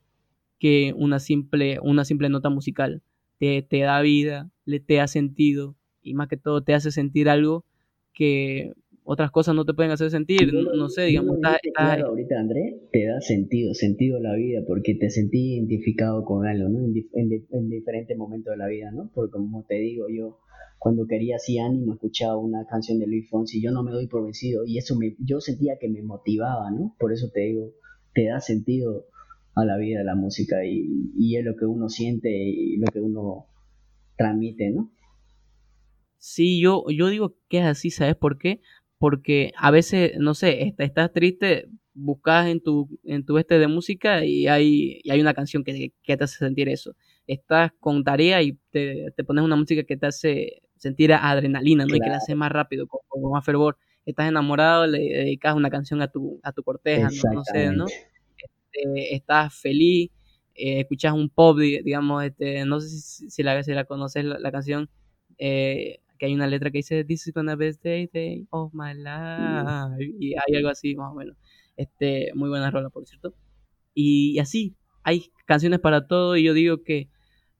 [0.58, 3.02] que una simple, una simple nota musical.
[3.38, 7.28] Te, te da vida, le te da sentido y más que todo te hace sentir
[7.28, 7.64] algo
[8.12, 8.72] que
[9.04, 11.38] otras cosas no te pueden hacer sentir, no, sé, digamos.
[11.74, 16.46] claro, ahorita André, te da sentido, sentido a la vida, porque te sentí identificado con
[16.46, 16.84] algo, ¿no?
[16.84, 19.10] En, en, diferentes momentos de la vida, ¿no?
[19.12, 20.38] Porque como te digo, yo
[20.82, 24.24] cuando quería así ánimo escuchaba una canción de Luis Fonsi, yo no me doy por
[24.24, 26.96] vencido, y eso me, yo sentía que me motivaba, ¿no?
[26.98, 27.70] Por eso te digo,
[28.12, 29.06] te da sentido
[29.54, 32.98] a la vida la música y, y es lo que uno siente y lo que
[32.98, 33.46] uno
[34.16, 34.90] transmite, ¿no?
[36.18, 38.60] Sí, yo, yo digo que es así, ¿sabes por qué?
[38.98, 44.24] Porque a veces, no sé, estás triste, buscas en tu, en tu este de música
[44.24, 46.96] y hay, y hay una canción que, que, te hace sentir eso.
[47.28, 51.94] Estás con tarea y te, te, pones una música que te hace sentir adrenalina, ¿no?
[51.94, 53.78] Y que la hace más rápido, con, más fervor.
[54.04, 57.34] Estás enamorado, le dedicas una canción a tu, a tu corteja, ¿no?
[57.34, 57.86] no sé, ¿no?
[57.86, 60.10] Este, estás feliz,
[60.56, 64.50] eh, escuchas un pop, digamos, este, no sé si, si la, si la conoces la,
[64.50, 64.90] canción,
[65.38, 68.92] eh, que hay una letra que dice This is gonna be the day of my
[68.92, 71.36] life, y hay algo así más o menos.
[71.76, 73.34] Este, muy buena rola, por cierto.
[73.94, 74.74] Y, así,
[75.04, 77.08] hay canciones para todo, y yo digo que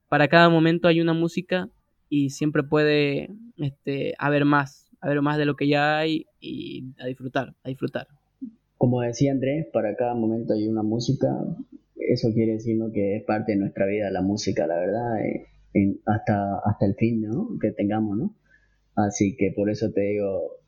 [0.09, 1.71] para cada momento hay una música
[2.13, 7.07] y siempre puede este, haber más, haber más de lo que ya hay y a
[7.07, 8.07] disfrutar, a disfrutar.
[8.77, 11.29] Como decía Andrés, para cada momento hay una música.
[11.97, 16.59] Eso quiere decir que es parte de nuestra vida la música, la verdad, eh, hasta,
[16.59, 17.59] hasta el fin ¿no?
[17.59, 18.37] que tengamos, ¿no?
[18.95, 20.59] Así que por eso te digo,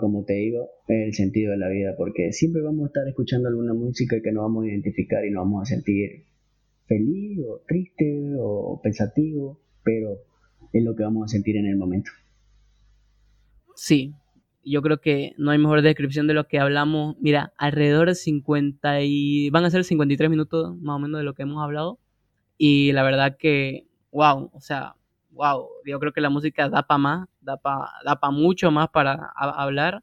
[0.00, 3.74] como te digo, el sentido de la vida, porque siempre vamos a estar escuchando alguna
[3.74, 6.24] música que nos vamos a identificar y nos vamos a sentir
[6.88, 10.18] feliz o triste o pensativo, pero
[10.72, 12.10] es lo que vamos a sentir en el momento.
[13.74, 14.14] Sí,
[14.64, 17.16] yo creo que no hay mejor descripción de lo que hablamos.
[17.20, 19.50] Mira, alrededor de 50 y...
[19.50, 21.98] van a ser 53 minutos más o menos de lo que hemos hablado.
[22.58, 24.94] Y la verdad que, wow, o sea,
[25.30, 28.88] wow, yo creo que la música da para más, da para da pa mucho más
[28.90, 30.02] para hablar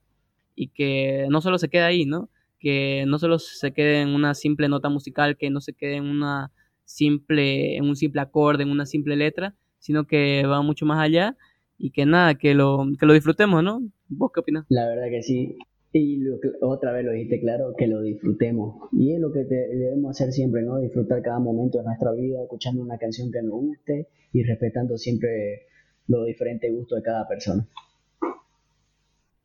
[0.55, 2.29] y que no solo se quede ahí, ¿no?
[2.59, 6.51] Que no solo se quede en una simple nota musical, que no se quede una
[6.85, 11.35] simple, en un simple acorde, en una simple letra, sino que va mucho más allá
[11.77, 13.81] y que nada, que lo, que lo disfrutemos, ¿no?
[14.09, 14.65] ¿Vos qué opinas?
[14.69, 15.57] La verdad que sí.
[15.93, 16.21] Y
[16.61, 18.89] otra vez lo dijiste claro, que lo disfrutemos.
[18.91, 20.77] Y es lo que debemos hacer siempre, ¿no?
[20.79, 25.67] Disfrutar cada momento de nuestra vida, escuchando una canción que nos guste y respetando siempre
[26.07, 27.67] los diferentes gustos de cada persona.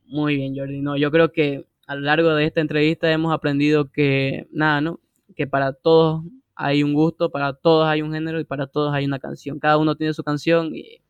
[0.05, 0.81] Muy bien, Jordi.
[0.81, 4.99] No, yo creo que a lo largo de esta entrevista hemos aprendido que, nada, ¿no?
[5.35, 6.23] Que para todos
[6.55, 9.59] hay un gusto, para todos hay un género y para todos hay una canción.
[9.59, 11.01] Cada uno tiene su canción y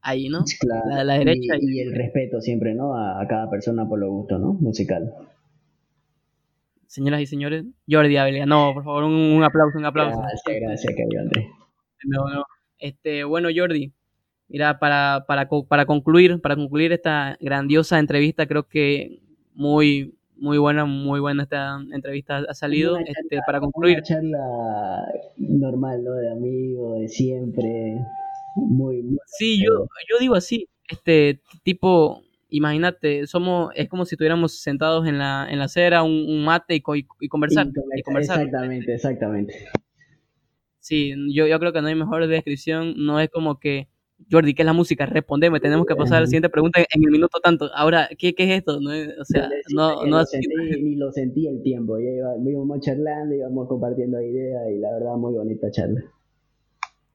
[0.00, 0.44] ahí, ¿no?
[0.60, 1.04] Claro.
[1.04, 1.54] La, derecha.
[1.60, 2.94] Y, el respeto siempre, ¿no?
[2.94, 4.52] A, cada persona por lo gusto, ¿no?
[4.54, 5.14] Musical.
[6.86, 10.20] Señoras y señores, Jordi Avelia, no, por favor, un, aplauso, un aplauso.
[10.20, 11.46] Gracias, gracias, querido Andrés.
[12.78, 13.92] Este, bueno, Jordi,
[14.48, 19.22] mira, para, para, para concluir, para concluir esta grandiosa entrevista, creo que
[19.54, 22.98] muy, muy buena, muy buena esta entrevista ha salido.
[22.98, 23.98] este, para concluir.
[23.98, 26.14] Una charla normal, ¿no?
[26.14, 27.96] De amigo, de siempre.
[28.56, 35.06] Muy, sí, yo, yo digo así, este tipo, imagínate, somos, es como si estuviéramos sentados
[35.06, 36.82] en la, en la acera, un, mate y,
[37.20, 38.40] y, conversar, y, conversar.
[38.40, 39.68] Exactamente, exactamente.
[40.80, 43.86] Sí, yo, yo creo que no hay mejor descripción, no es como que,
[44.30, 45.06] Jordi, ¿qué es la música?
[45.06, 47.70] Respondeme, tenemos que pasar a la siguiente pregunta en el minuto tanto.
[47.74, 48.80] Ahora, ¿qué, qué es esto?
[48.80, 50.22] No, o sea, no, no,
[50.80, 52.10] ni lo sentí el tiempo, ya
[52.50, 56.00] íbamos charlando, íbamos compartiendo ideas y la verdad muy bonita charla.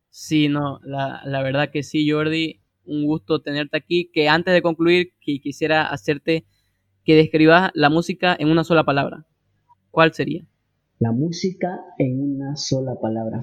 [0.10, 4.10] Sí, no, la, la verdad que sí, Jordi, un gusto tenerte aquí.
[4.12, 6.46] Que antes de concluir, que quisiera hacerte
[7.04, 9.28] que describas la música en una sola palabra.
[9.92, 10.46] ¿Cuál sería?
[11.00, 13.42] La música en una sola palabra.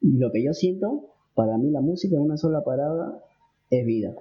[0.00, 1.07] Lo que yo siento,
[1.38, 3.12] para mí la música en una sola palabra
[3.70, 4.12] es vida.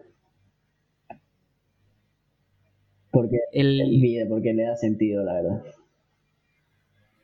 [3.09, 3.81] Porque el...
[3.81, 5.63] es vida, porque le da sentido, la verdad.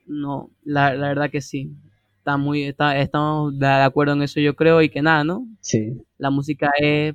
[0.07, 1.75] No, la, la verdad que sí
[2.17, 5.45] está muy, está, estamos de acuerdo en eso yo creo y que nada, ¿no?
[5.59, 6.01] Sí.
[6.17, 7.13] La música es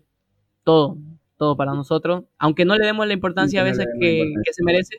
[0.62, 0.98] todo,
[1.36, 4.22] todo para nosotros, aunque no le demos la importancia a veces que,
[4.52, 4.98] se merece,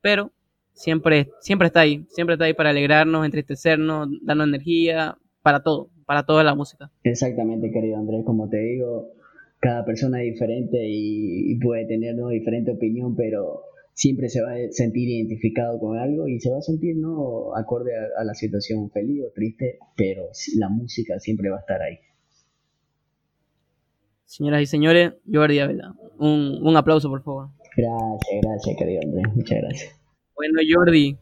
[0.00, 0.32] pero
[0.72, 6.22] siempre, siempre está ahí, siempre está ahí para alegrarnos, entristecernos, darnos energía, para todo, para
[6.22, 6.90] toda la música.
[7.04, 9.12] Exactamente, querido Andrés, como te digo,
[9.60, 12.30] cada persona es diferente y, puede tener ¿no?
[12.30, 16.62] diferente opinión, pero siempre se va a sentir identificado con algo y se va a
[16.62, 21.60] sentir no acorde a, la situación feliz o triste, pero la música siempre va a
[21.60, 21.98] estar ahí.
[24.24, 27.48] Señoras y señores, Jordi Ávila, un, un aplauso por favor.
[27.76, 30.00] Gracias, gracias, querido Andrés, muchas gracias.
[30.34, 31.18] Bueno, Jordi,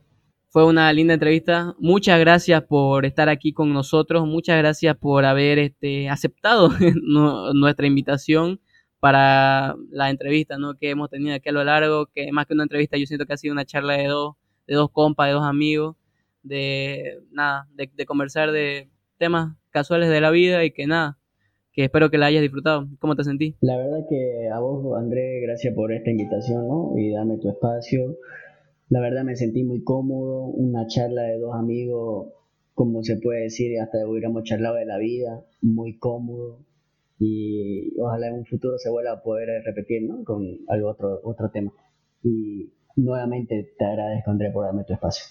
[0.56, 1.74] fue una linda entrevista.
[1.78, 4.26] Muchas gracias por estar aquí con nosotros.
[4.26, 6.70] Muchas gracias por haber este, aceptado
[7.54, 8.58] nuestra invitación
[8.98, 10.78] para la entrevista ¿no?
[10.78, 12.06] que hemos tenido aquí a lo largo.
[12.06, 14.36] Que más que una entrevista, yo siento que ha sido una charla de dos,
[14.66, 15.94] de dos compas, de dos amigos,
[16.42, 18.88] de nada, de, conversar de
[19.18, 21.18] temas casuales de la vida y que nada,
[21.74, 22.88] que espero que la hayas disfrutado.
[22.98, 23.56] ¿Cómo te sentí?
[23.60, 26.94] La verdad que a vos, André, gracias por esta invitación ¿no?
[26.96, 28.16] y darme tu espacio.
[28.88, 32.32] La verdad me sentí muy cómodo, una charla de dos amigos,
[32.74, 36.66] como se puede decir, hasta hubiéramos charlado de la vida, muy cómodo
[37.18, 40.22] y ojalá en un futuro se vuelva a poder repetir, ¿no?
[40.24, 41.72] Con algo otro, otro tema.
[42.22, 45.24] Y nuevamente te agradezco, André, por darme tu espacio.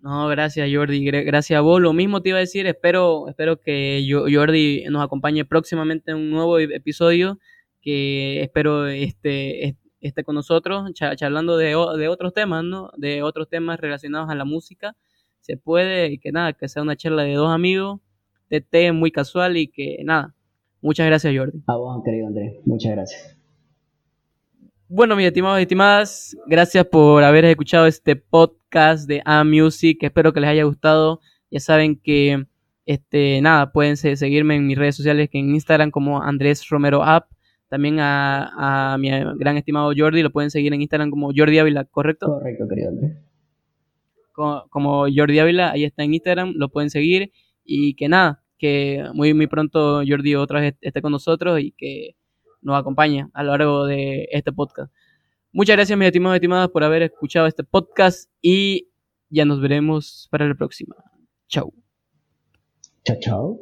[0.00, 1.80] No, gracias Jordi, gracias a vos.
[1.80, 6.30] Lo mismo te iba a decir, espero, espero que Jordi nos acompañe próximamente en un
[6.30, 7.38] nuevo episodio
[7.80, 9.76] que espero este,
[10.08, 11.66] esté con nosotros charlando de,
[11.98, 12.90] de, otros temas, ¿no?
[12.96, 14.96] De otros temas relacionados a la música.
[15.40, 18.00] Se puede, y que nada, que sea una charla de dos amigos,
[18.50, 20.34] de té muy casual y que nada.
[20.80, 21.62] Muchas gracias, Jordi.
[21.66, 22.54] A vos, querido Andrés.
[22.64, 23.36] Muchas gracias.
[24.88, 29.98] Bueno, mis estimados y estimadas, gracias por haber escuchado este podcast de A Music.
[30.00, 31.20] Espero que les haya gustado.
[31.50, 32.46] Ya saben que,
[32.84, 37.28] este, nada, pueden seguirme en mis redes sociales, que en Instagram como Andrés Romero App
[37.68, 42.26] también a, mi gran estimado Jordi, lo pueden seguir en Instagram como Jordi Ávila, ¿correcto?
[42.26, 43.16] Correcto, querido Andrés.
[44.32, 47.32] Como, Jordi Ávila, ahí está en Instagram, lo pueden seguir.
[47.64, 52.16] Y que nada, que muy, muy pronto Jordi otra vez esté con nosotros y que
[52.62, 54.92] nos acompañe a lo largo de este podcast.
[55.52, 58.90] Muchas gracias, mis estimados y estimadas, por haber escuchado este podcast y
[59.30, 60.94] ya nos veremos para la próxima.
[61.48, 61.72] Chao.
[63.04, 63.58] Chao, chao.